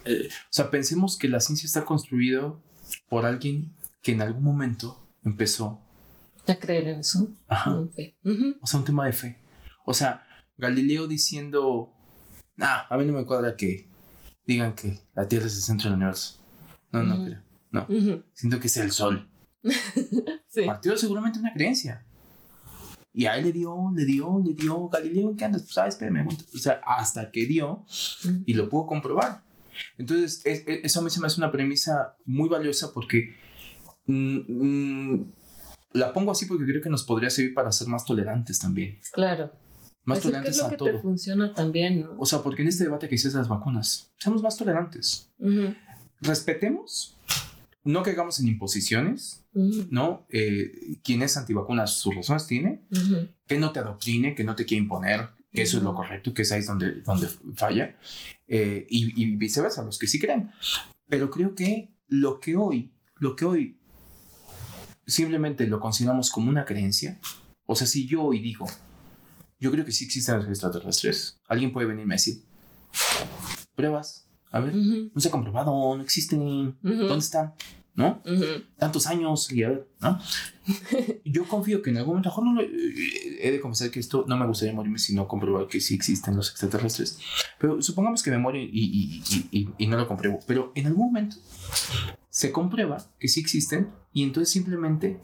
[0.48, 2.54] sea, pensemos que la ciencia está construida
[3.08, 5.84] por alguien que en algún momento empezó
[6.52, 7.28] a creer en eso.
[7.48, 7.74] Ajá.
[8.60, 9.38] O sea, un tema de fe.
[9.84, 10.26] O sea,
[10.56, 11.92] Galileo diciendo,
[12.56, 13.88] nah, a mí no me cuadra que
[14.46, 16.40] digan que la Tierra es el centro del universo.
[16.92, 17.42] No, no creo.
[17.70, 17.86] No.
[18.34, 19.28] Siento que es el sol.
[20.48, 20.62] sí.
[20.66, 22.04] Partió seguramente una creencia.
[23.12, 25.62] Y a él le dio, le dio, le dio, Galileo, ¿qué andas?
[25.62, 26.26] Pues, sabes, espérame.
[26.26, 27.84] O sea, hasta que dio
[28.44, 29.42] y lo pudo comprobar.
[29.98, 33.36] Entonces, eso a mí se me hace una premisa muy valiosa porque
[34.06, 35.32] mm, mm,
[35.92, 38.98] la pongo así porque creo que nos podría servir para ser más tolerantes también.
[39.12, 39.52] Claro.
[40.04, 42.16] Más tolerantes es lo que te funciona también, ¿no?
[42.18, 45.30] O sea, porque en este debate que hiciste de las vacunas, seamos más tolerantes.
[46.20, 47.16] Respetemos,
[47.84, 50.26] no caigamos en imposiciones, ¿no?
[50.30, 52.82] Eh, quien es antivacunas, sus razones tiene,
[53.46, 56.42] que no te adoctrine, que no te quiera imponer, que eso es lo correcto, que
[56.42, 57.96] es ahí donde, donde falla,
[58.48, 60.50] eh, y, y viceversa, los que sí creen.
[61.08, 63.78] Pero creo que lo que hoy, lo que hoy
[65.06, 67.20] simplemente lo consideramos como una creencia,
[67.66, 68.66] o sea, si yo hoy digo,
[69.60, 72.42] yo creo que sí existen los extraterrestres, alguien puede venirme a decir,
[73.74, 77.54] pruebas, a ver, no se ha comprobado, no existen, ¿dónde están?
[77.96, 78.20] ¿No?
[78.76, 80.18] Tantos años y a ver, ¿no?
[81.24, 84.36] yo confío que en algún momento, mejor no lo, he de confesar que esto no
[84.36, 87.20] me gustaría morirme si no comprobar que sí existen los extraterrestres,
[87.58, 89.22] pero supongamos que me muero y, y,
[89.52, 91.36] y, y no lo compruebo, pero en algún momento
[92.34, 95.20] se comprueba que sí existen y entonces simplemente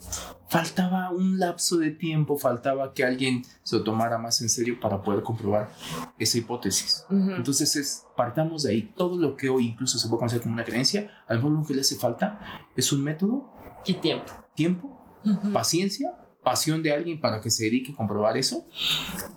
[0.49, 5.03] faltaba un lapso de tiempo, faltaba que alguien se lo tomara más en serio para
[5.03, 5.73] poder comprobar
[6.21, 7.05] esa hipótesis.
[7.11, 10.65] Entonces es, partamos de ahí, todo lo que hoy incluso se puede conocer como una
[10.65, 12.39] creencia, a lo que le hace falta
[12.77, 13.53] es un método
[13.85, 14.33] y tiempo.
[14.55, 15.21] Tiempo,
[15.53, 18.69] paciencia, pasión de alguien para que se dedique a comprobar eso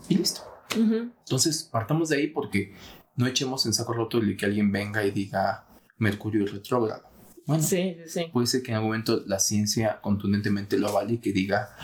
[0.10, 0.42] y listo.
[0.76, 2.76] Entonces partamos de ahí porque
[3.16, 5.66] no echemos en saco roto el que alguien venga y diga
[5.98, 7.13] Mercurio retrógrado
[7.46, 8.26] bueno, sí, sí.
[8.32, 11.76] puede ser que en algún momento la ciencia contundentemente lo avale y que diga,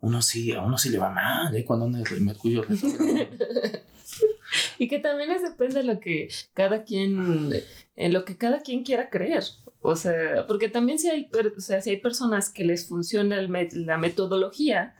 [0.00, 1.64] uno sí, a uno sí le va mal, ¿eh?
[1.64, 2.64] Cuando anda el mercurio
[4.78, 7.52] y que también es depende de lo que cada quien,
[7.96, 9.44] en lo que cada quien quiera creer.
[9.80, 13.98] O sea, porque también si hay, o sea, si hay personas que les funciona la
[13.98, 14.94] metodología,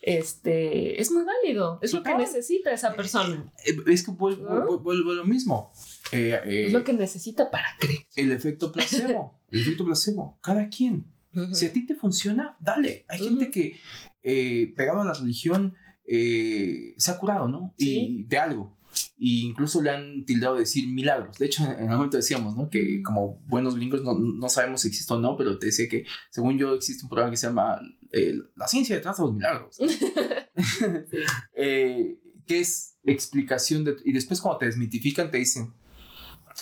[0.00, 3.52] este, es muy válido, es lo que necesita esa persona.
[3.66, 5.72] Eh, es que vuelvo, vuelvo, lo mismo.
[6.12, 8.06] Eh, es lo que necesita para creer.
[8.16, 9.40] El efecto placebo.
[9.50, 11.06] El efecto placebo, cada quien.
[11.52, 13.04] Si a ti te funciona, dale.
[13.08, 13.76] Hay gente que
[14.22, 17.74] eh, pegado a la religión eh, se ha curado, ¿no?
[17.76, 18.76] Y de algo.
[19.16, 21.38] Y incluso le han tildado de decir milagros.
[21.38, 22.70] De hecho, en algún momento decíamos, ¿no?
[22.70, 26.06] Que como buenos gringos no, no, sabemos si existe o no, pero te decía que,
[26.30, 27.80] según yo, existe un programa que se llama
[28.12, 29.78] eh, La ciencia detrás de los milagros.
[31.54, 33.96] eh, que es explicación de...
[34.04, 35.74] Y después cuando te desmitifican, te dicen,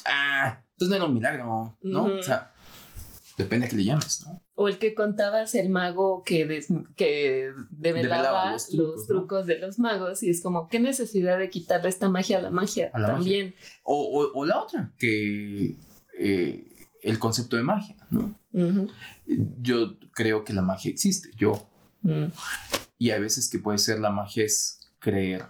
[0.05, 2.05] ah, entonces no era un milagro, ¿no?
[2.05, 2.53] O sea,
[3.37, 4.43] Depende de que le llames, ¿no?
[4.55, 6.65] O el que contabas el mago que,
[6.97, 12.09] que develaba, los, trucos, de los magos y es como, ¿qué necesidad de quitarle esta
[12.09, 12.91] magia a la magia?
[12.93, 13.55] también.
[13.83, 15.77] O, o, la otra, que
[16.19, 16.67] eh,
[17.03, 18.35] el concepto de magia, ¿no?
[19.61, 21.69] Yo creo que la magia existe, yo.
[22.01, 22.29] Mm.
[22.97, 25.45] Y hay veces que puede ser la magia es creer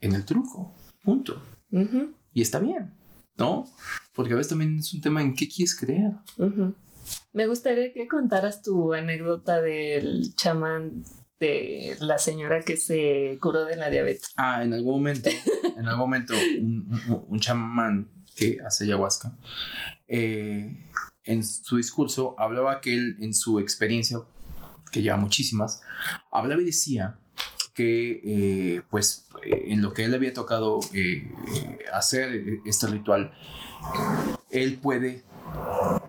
[0.00, 0.74] en el truco,
[1.04, 1.40] punto.
[2.34, 2.92] Y está bien.
[3.38, 3.68] ¿no?
[4.14, 6.12] Porque a veces también es un tema en qué quieres creer.
[7.32, 11.04] Me gustaría que contaras tu anécdota del chamán
[11.40, 14.32] de la señora que se curó de la diabetes.
[14.36, 15.30] Ah, en algún momento,
[15.76, 19.36] en algún momento, un, chamán que hace ayahuasca,
[20.06, 20.88] eh,
[21.24, 24.18] en su discurso hablaba que él, en su experiencia,
[24.92, 25.82] que lleva muchísimas,
[26.30, 27.18] hablaba y decía
[27.74, 31.30] que eh, pues en lo que él había tocado eh,
[31.92, 33.32] hacer este ritual,
[34.50, 35.24] él puede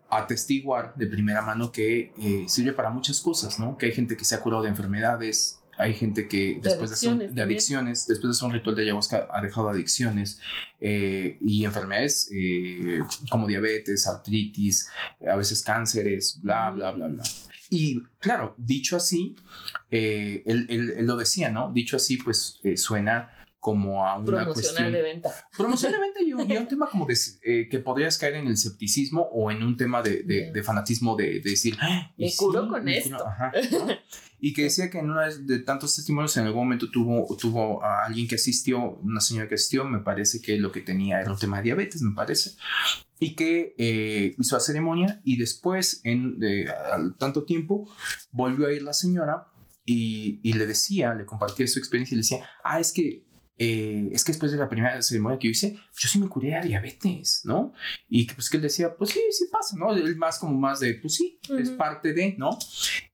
[0.10, 3.78] atestiguar de primera mano que eh, sirve para muchas cosas, ¿no?
[3.78, 8.08] Que hay gente que se ha curado de enfermedades, hay gente que después de, adicciones,
[8.08, 10.40] después de hacer un ritual de ayahuasca ha dejado adicciones
[10.80, 14.90] eh, y enfermedades eh, como diabetes, artritis,
[15.28, 17.24] a veces cánceres, bla, bla, bla, bla.
[17.70, 19.36] Y claro, dicho así,
[19.90, 21.72] él, él, lo decía, ¿no?
[21.74, 23.32] Dicho así, pues suena
[23.64, 25.34] como a una cuestión de venta.
[25.58, 28.54] Promocional de venta y, y, un tema como de eh, que podrías caer en el
[28.56, 31.78] escepticismo o en un tema de, de, fanatismo de, decir,
[32.18, 33.18] me curo con esto.
[34.42, 38.04] Y que decía que en una de tantos testimonios en algún momento tuvo, tuvo a
[38.04, 41.40] alguien que asistió, una señora que asistió, me parece que lo que tenía era un
[41.40, 42.52] tema de diabetes, me parece,
[43.18, 46.38] y que eh, hizo la ceremonia y después, en
[46.92, 47.90] al tanto tiempo,
[48.34, 49.48] volvió a ir la señora
[49.86, 53.24] y, y, le decía, le compartía su experiencia y le decía, ah, es que
[53.58, 56.56] eh, es que después de la primera ceremonia que yo hice, yo sí me curé
[56.56, 57.74] a diabetes, ¿no?
[58.10, 59.94] Y que pues que él decía, pues sí, sí pasa, ¿no?
[59.94, 62.58] Él más como más de, pues sí, es parte de, ¿no?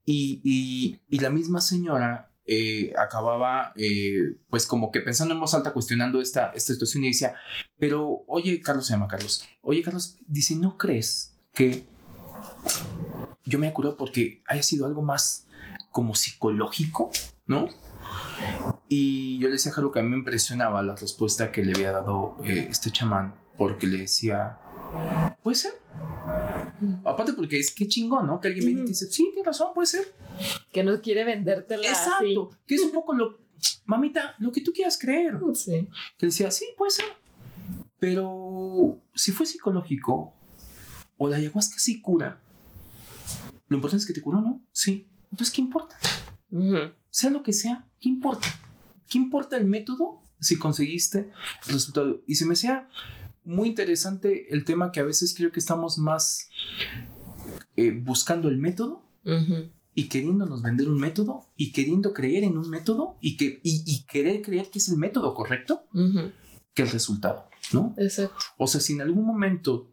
[0.06, 5.54] Y, y, y la misma señora eh, acababa eh, pues como que pensando en voz
[5.54, 7.36] alta, cuestionando esta, esta situación y decía,
[7.78, 11.86] pero oye, Carlos se llama Carlos, oye Carlos, dice, ¿no crees que
[13.46, 15.46] yo me he curado porque haya sido algo más
[15.92, 17.12] como psicológico,
[17.46, 17.68] ¿no?
[18.92, 21.74] Y yo le decía a Jaro que a mí me impresionaba la respuesta que le
[21.74, 24.58] había dado eh, este chamán, porque le decía,
[25.44, 25.74] puede ser.
[27.06, 28.40] Aparte porque es que chingón, ¿no?
[28.42, 30.12] Que alguien me dice, sí, tiene razón, puede ser.
[30.72, 32.50] Que no quiere vendértela Exacto.
[32.66, 33.38] Que es un poco lo,
[33.86, 35.38] mamita, lo que tú quieras creer.
[35.54, 35.88] Sí.
[36.18, 37.06] Que decía, sí, puede ser.
[38.00, 40.34] Pero si fue psicológico
[41.18, 42.42] o la ayahuasca sí cura,
[43.68, 44.62] lo importante es que te curó, ¿no?
[44.72, 45.08] Sí.
[45.32, 45.96] Entonces, ¿qué importa?
[47.12, 48.48] Sea lo que sea, ¿qué importa?
[49.10, 51.32] ¿Qué importa el método si conseguiste
[51.68, 52.22] el resultado?
[52.28, 52.88] Y se me hacía
[53.44, 56.50] muy interesante el tema que a veces creo que estamos más
[57.76, 59.04] eh, buscando el método
[59.96, 64.42] y queriéndonos vender un método y queriendo creer en un método y, que, y, querer
[64.42, 65.84] creer que es el método correcto
[66.74, 67.94] que el resultado, ¿no?
[67.98, 68.38] Exacto.
[68.58, 69.92] O sea, si en algún momento,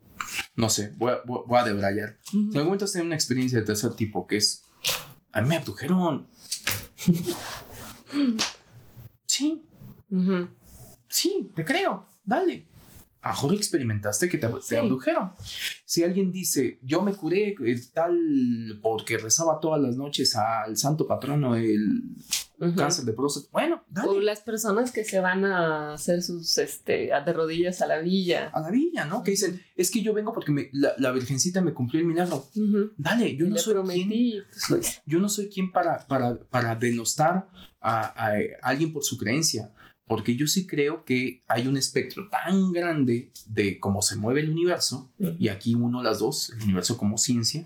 [0.54, 3.58] no sé, voy a, voy a debrayar, si en algún momento has tenido una experiencia
[3.58, 4.64] de tercer tipo que es,
[5.32, 6.28] a mí me abdujeron.
[9.36, 9.62] Sí.
[11.08, 12.06] Sí, te creo.
[12.24, 12.66] Dale.
[13.22, 15.32] Mejor experimentaste que te, abdujeron.
[15.84, 21.08] Si alguien dice, yo me curé eh, tal porque rezaba todas las noches al santo
[21.08, 22.14] patrono el
[22.76, 24.08] cáncer de próstata, bueno, dale.
[24.08, 28.50] O las personas que se van a hacer sus, este, de rodillas a la villa.
[28.52, 29.22] A la villa, ¿no?
[29.22, 32.46] Que dicen, es que yo vengo porque la, virgencita me cumplió el milagro.
[32.96, 37.48] Dale, yo no soy quien, pues, yo no soy quien para, para, para denostar
[37.80, 38.32] a
[38.62, 39.72] alguien por su creencia
[40.06, 44.50] porque yo sí creo que hay un espectro tan grande de cómo se mueve el
[44.50, 47.64] universo, y aquí uno las dos, el universo como ciencia,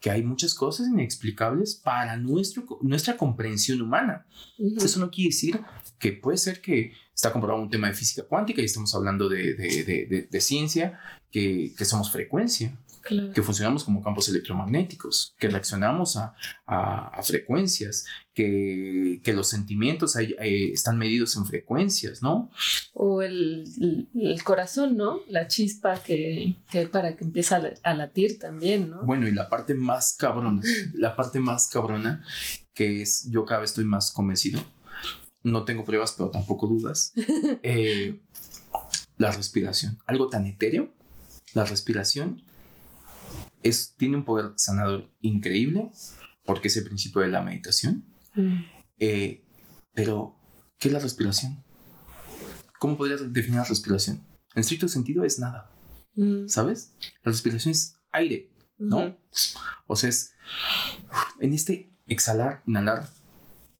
[0.00, 4.26] que hay muchas cosas inexplicables para nuestro, nuestra comprensión humana.
[4.58, 5.60] Eso no quiere decir
[5.98, 9.54] que puede ser que está comprobado un tema de física cuántica y estamos hablando de,
[9.54, 10.98] de, de, ciencia,
[11.30, 16.34] que, que somos frecuencia que funcionamos como campos electromagnéticos, que reaccionamos a,
[16.66, 22.50] a, frecuencias, que, que, los sentimientos están medidos en frecuencias, ¿no?
[22.92, 25.20] O el, el, corazón, ¿no?
[25.28, 29.02] La chispa que, que para que empiece a, latir también, ¿no?
[29.02, 30.62] Bueno, y la parte más cabrona,
[30.94, 32.22] la parte más cabrona,
[32.74, 34.60] que es, yo cada vez estoy más convencido,
[35.42, 37.12] no tengo pruebas, pero tampoco dudas,
[37.62, 38.20] eh,
[39.16, 40.92] la respiración, algo tan etéreo,
[41.54, 42.42] la respiración
[43.62, 45.90] es, tiene un poder sanador increíble
[46.44, 48.04] porque es el principio de la meditación.
[48.34, 48.64] Mm.
[48.98, 49.44] Eh,
[49.92, 50.36] pero,
[50.78, 51.62] ¿qué es la respiración?
[52.78, 54.24] ¿Cómo podrías definir la respiración?
[54.54, 55.70] En estricto sentido es nada.
[56.14, 56.48] Mm.
[56.48, 56.94] ¿Sabes?
[57.22, 59.16] La respiración es aire, ¿no?
[59.86, 60.32] O sea, es
[61.40, 63.08] en este exhalar, inhalar,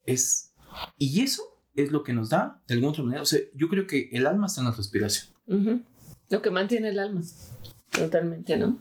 [0.05, 0.53] es...
[0.97, 1.43] Y eso
[1.75, 4.27] es lo que nos da, de alguna otra manera, o sea, yo creo que el
[4.27, 5.35] alma está en la respiración.
[6.29, 7.23] Lo que mantiene el alma,
[7.91, 8.79] totalmente, ¿no?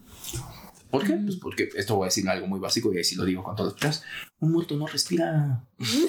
[0.90, 1.14] ¿Por qué?
[1.14, 3.74] Pues porque esto voy a decir algo muy básico y así lo digo con las
[3.74, 4.04] palabras.
[4.40, 5.64] Un muerto no respira.
[5.78, 6.08] sí,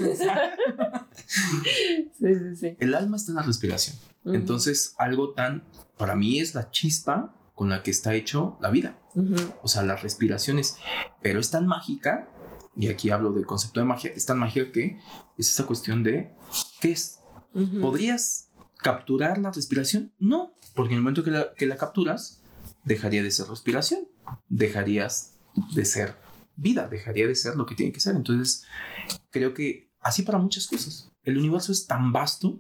[2.18, 2.76] sí, sí.
[2.78, 3.96] El alma está en la respiración.
[4.24, 5.64] Entonces, algo tan,
[5.98, 8.98] para mí es la chispa con la que está hecho la vida.
[9.62, 10.76] O sea, las respiraciones.
[11.20, 12.30] Pero es tan mágica,
[12.74, 14.98] y aquí hablo del concepto de magia, es tan mágica que
[15.36, 16.32] es esa cuestión de,
[16.80, 17.20] ¿qué es?
[17.80, 18.48] ¿Podrías
[18.78, 20.12] capturar la respiración?
[20.18, 22.40] No, porque en el momento que la, que la capturas,
[22.84, 24.08] dejaría de ser respiración
[24.48, 25.34] dejarías
[25.74, 26.16] de ser
[26.56, 28.14] vida, dejaría de ser lo que tiene que ser.
[28.16, 28.64] Entonces,
[29.30, 31.10] creo que así para muchas cosas.
[31.22, 32.58] El universo es tan vasto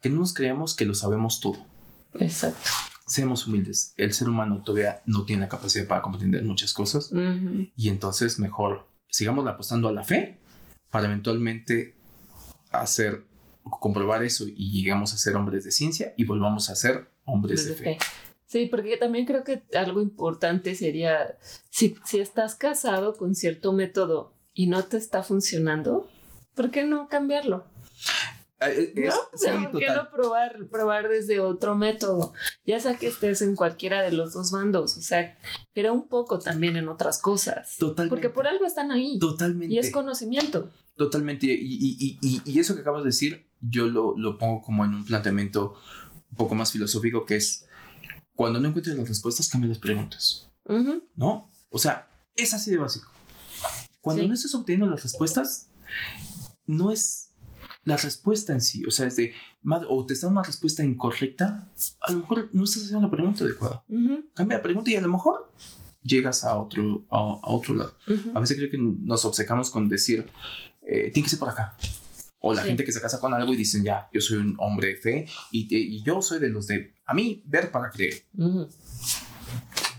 [0.00, 1.66] que no nos creemos que lo sabemos todo.
[2.14, 2.70] Exacto.
[3.06, 3.92] Seamos humildes.
[3.96, 7.10] El ser humano todavía no tiene la capacidad para comprender muchas cosas.
[7.76, 10.38] Y entonces mejor sigamos apostando a la fe
[10.90, 11.96] para eventualmente
[12.70, 13.24] hacer,
[13.62, 17.74] comprobar eso y llegamos a ser hombres de ciencia y volvamos a ser hombres de
[17.74, 17.98] fe.
[18.50, 21.38] Sí, porque también creo que algo importante sería,
[21.70, 26.08] si, si estás casado con cierto método y no te está funcionando,
[26.56, 27.64] ¿por qué no cambiarlo?
[28.60, 29.08] Eh, eh, ¿No?
[29.08, 30.04] es- O sea, sí, ¿por qué total.
[30.04, 32.32] no probar, probar desde otro método?
[32.66, 35.38] Ya sea que estés en cualquiera de los dos bandos, o sea,
[35.72, 37.76] pero un poco también en otras cosas.
[37.78, 38.10] Totalmente.
[38.10, 39.16] Porque por algo están ahí.
[39.20, 39.72] Totalmente.
[39.72, 40.70] Y es conocimiento.
[40.96, 41.46] Totalmente.
[41.46, 41.52] Y,
[42.00, 45.04] y- y- y eso que acabas de decir, yo lo, lo pongo como en un
[45.06, 45.76] planteamiento
[46.32, 47.66] un poco más filosófico, que es
[48.40, 50.48] cuando no encuentres las respuestas, cambia las preguntas.
[50.64, 51.02] Ujú.
[51.14, 51.50] ¿No?
[51.68, 53.06] O sea, es así de básico.
[54.00, 54.28] Cuando Sí.
[54.28, 55.68] no estés obteniendo las respuestas,
[56.64, 57.32] no es
[57.84, 58.82] la respuesta en sí.
[58.86, 61.68] O sea, es de, "Madre, o te está dando una respuesta incorrecta,
[62.00, 63.84] a lo mejor no estás haciendo la pregunta adecuada.
[63.90, 64.24] Ujú.
[64.32, 65.52] Cambia la pregunta y a lo mejor
[66.02, 67.94] llegas a otro, a, a otro lado.
[68.08, 68.32] Ujú.
[68.34, 70.26] A veces creo que nos obcecamos con decir,
[70.80, 71.76] eh, tiene que ser por acá.
[72.42, 72.68] O la Sí.
[72.68, 75.26] gente que se casa con algo y dicen, ya, yo soy un hombre de fe
[75.50, 78.14] y, y yo soy de los de, a mí, ver para creer.
[78.38, 78.68] Ujú.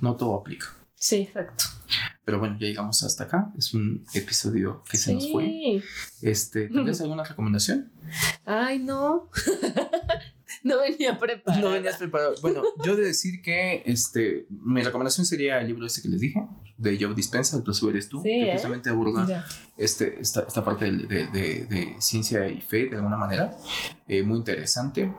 [0.01, 0.67] No todo aplica.
[0.95, 1.65] Sí, exacto.
[2.23, 3.51] Pero bueno, ya llegamos hasta acá.
[3.57, 5.43] Es un episodio que se nos fue.
[5.45, 5.83] Sí.
[6.21, 7.91] Este, ¿Tienes alguna recomendación?
[8.45, 9.29] Ay, no.
[10.63, 11.61] no venía preparada.
[11.61, 12.35] No venías preparado.
[12.41, 16.45] Bueno, yo de decir que este, mi recomendación sería el libro este que les dije,
[16.77, 18.53] de Joe Dispensa, El placebo eres tú, Sí, que ¿eh?
[18.53, 19.45] justamente aborda Ya.
[19.77, 23.55] este, esta, esta parte de, de- de- de ciencia y fe de alguna manera.
[24.07, 25.11] Eh, muy interesante.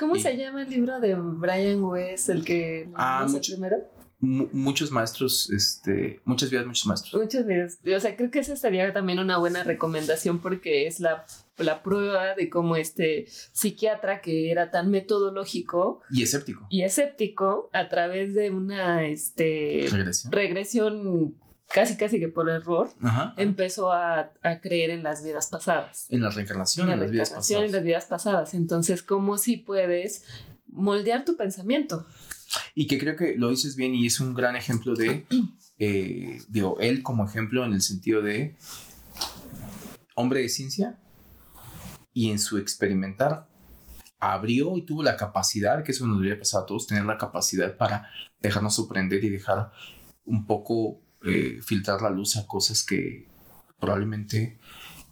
[0.00, 3.76] ¿Cómo Y- se llama el libro de Brian West, el que Ah, mucho- primero?
[4.22, 7.22] Mu- muchos maestros, este, muchas vidas, muchos maestros.
[7.22, 7.78] Muchos videos.
[7.96, 11.24] O sea, creo que esa sería también una buena recomendación porque es la,
[11.56, 16.66] la prueba de cómo este psiquiatra que era tan metodológico Y escéptico.
[16.68, 20.32] y escéptico a través de una este, Regresión.
[20.32, 21.34] regresión
[21.72, 23.34] casi casi que por error Ajá.
[23.36, 26.06] empezó a, a creer en las vidas pasadas.
[26.10, 27.70] En la reencarnación, en en la las vidas pasadas.
[27.70, 28.54] las vidas pasadas.
[28.54, 30.24] Entonces, ¿cómo si puedes
[30.66, 32.06] moldear tu pensamiento?
[32.74, 35.26] Y que creo que lo dices bien y es un gran ejemplo de,
[35.78, 38.56] eh, digo, él como ejemplo en el sentido de
[40.16, 40.98] hombre de ciencia
[42.12, 43.48] y en su experimentar
[44.18, 47.76] abrió y tuvo la capacidad, que eso nos debería pasar a todos, tener la capacidad
[47.76, 48.10] para
[48.40, 49.70] dejarnos sorprender y dejar
[50.24, 53.28] un poco eh, filtrar la luz a cosas que
[53.78, 54.58] probablemente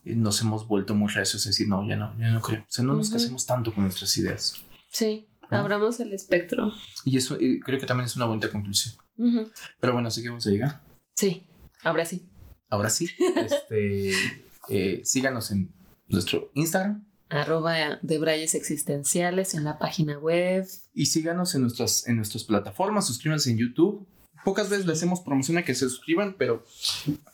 [0.04, 2.60] eh, nos hemos vuelto muy recios a decir, no, ya no, ya no creo.
[2.62, 4.54] O sea, no nos casemos tanto con nuestras ideas.
[4.90, 5.58] Sí, ¿No?
[5.58, 6.72] abramos el espectro.
[7.04, 8.94] Y eso eh, creo que también es una bonita conclusión.
[9.80, 10.82] Pero bueno, así que vamos a llegar.
[11.16, 11.46] Sí,
[11.82, 12.28] ahora sí.
[12.70, 14.12] Ahora sí, este,
[14.68, 15.72] eh, síganos en
[16.06, 20.66] nuestro Instagram Arroba de Brayes Existenciales en la página web.
[20.94, 23.06] y síganos en nuestras, en nuestras plataformas.
[23.06, 24.06] Suscríbanse en YouTube.
[24.44, 26.64] Pocas veces le hacemos promoción a que se suscriban, pero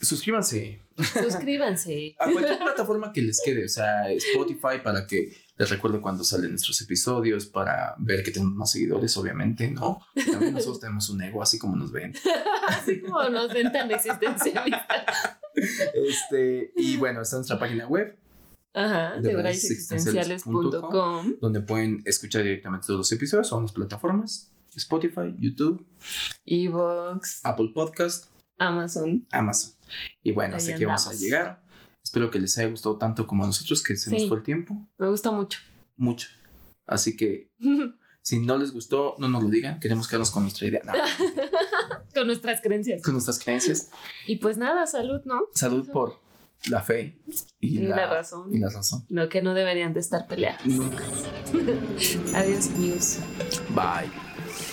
[0.01, 2.15] suscríbanse Suscríbanse.
[2.21, 3.65] a cualquier plataforma que les quede.
[3.65, 8.55] O sea, Spotify para que les recuerde cuando salen nuestros episodios, para ver que tenemos
[8.55, 10.01] más seguidores, obviamente, ¿no?
[10.15, 12.13] También nosotros tenemos un ego, así como nos ven.
[12.67, 15.05] Así como nos ven tan existencialistas.
[15.95, 18.17] Este, y bueno, está nuestra página web
[18.77, 19.33] Ajá, De
[21.41, 23.47] donde pueden escuchar directamente todos los episodios.
[23.47, 25.85] Son las plataformas Spotify, YouTube,
[26.45, 28.27] Evox, Apple Podcast,
[28.59, 29.27] Amazon.
[29.33, 29.73] Amazon.
[30.23, 31.63] Y bueno, Ahí hasta aquí vamos a llegar.
[32.03, 34.29] Espero que les haya gustado tanto como a nosotros, que se nos Sí.
[34.29, 34.87] fue el tiempo.
[34.99, 35.59] Me gusta mucho.
[35.97, 36.29] Mucho.
[36.87, 37.51] Así que
[38.23, 39.81] si no les gustó, no nos lo digan.
[39.81, 40.83] Queremos quedarnos con nuestra idea.
[40.85, 40.93] No,
[42.15, 43.03] Con nuestras creencias.
[43.03, 43.91] con nuestras creencias.
[44.29, 45.41] Y pues nada, salud, ¿no?
[45.53, 46.21] Salud por
[46.71, 47.19] la fe
[47.59, 48.55] y, Y la razón.
[48.55, 49.05] Y la razón.
[49.09, 50.65] Lo que no deberían de estar peleadas.
[50.65, 51.03] Nunca.
[52.35, 53.19] Adiós, amigos.
[53.75, 54.34] Bye.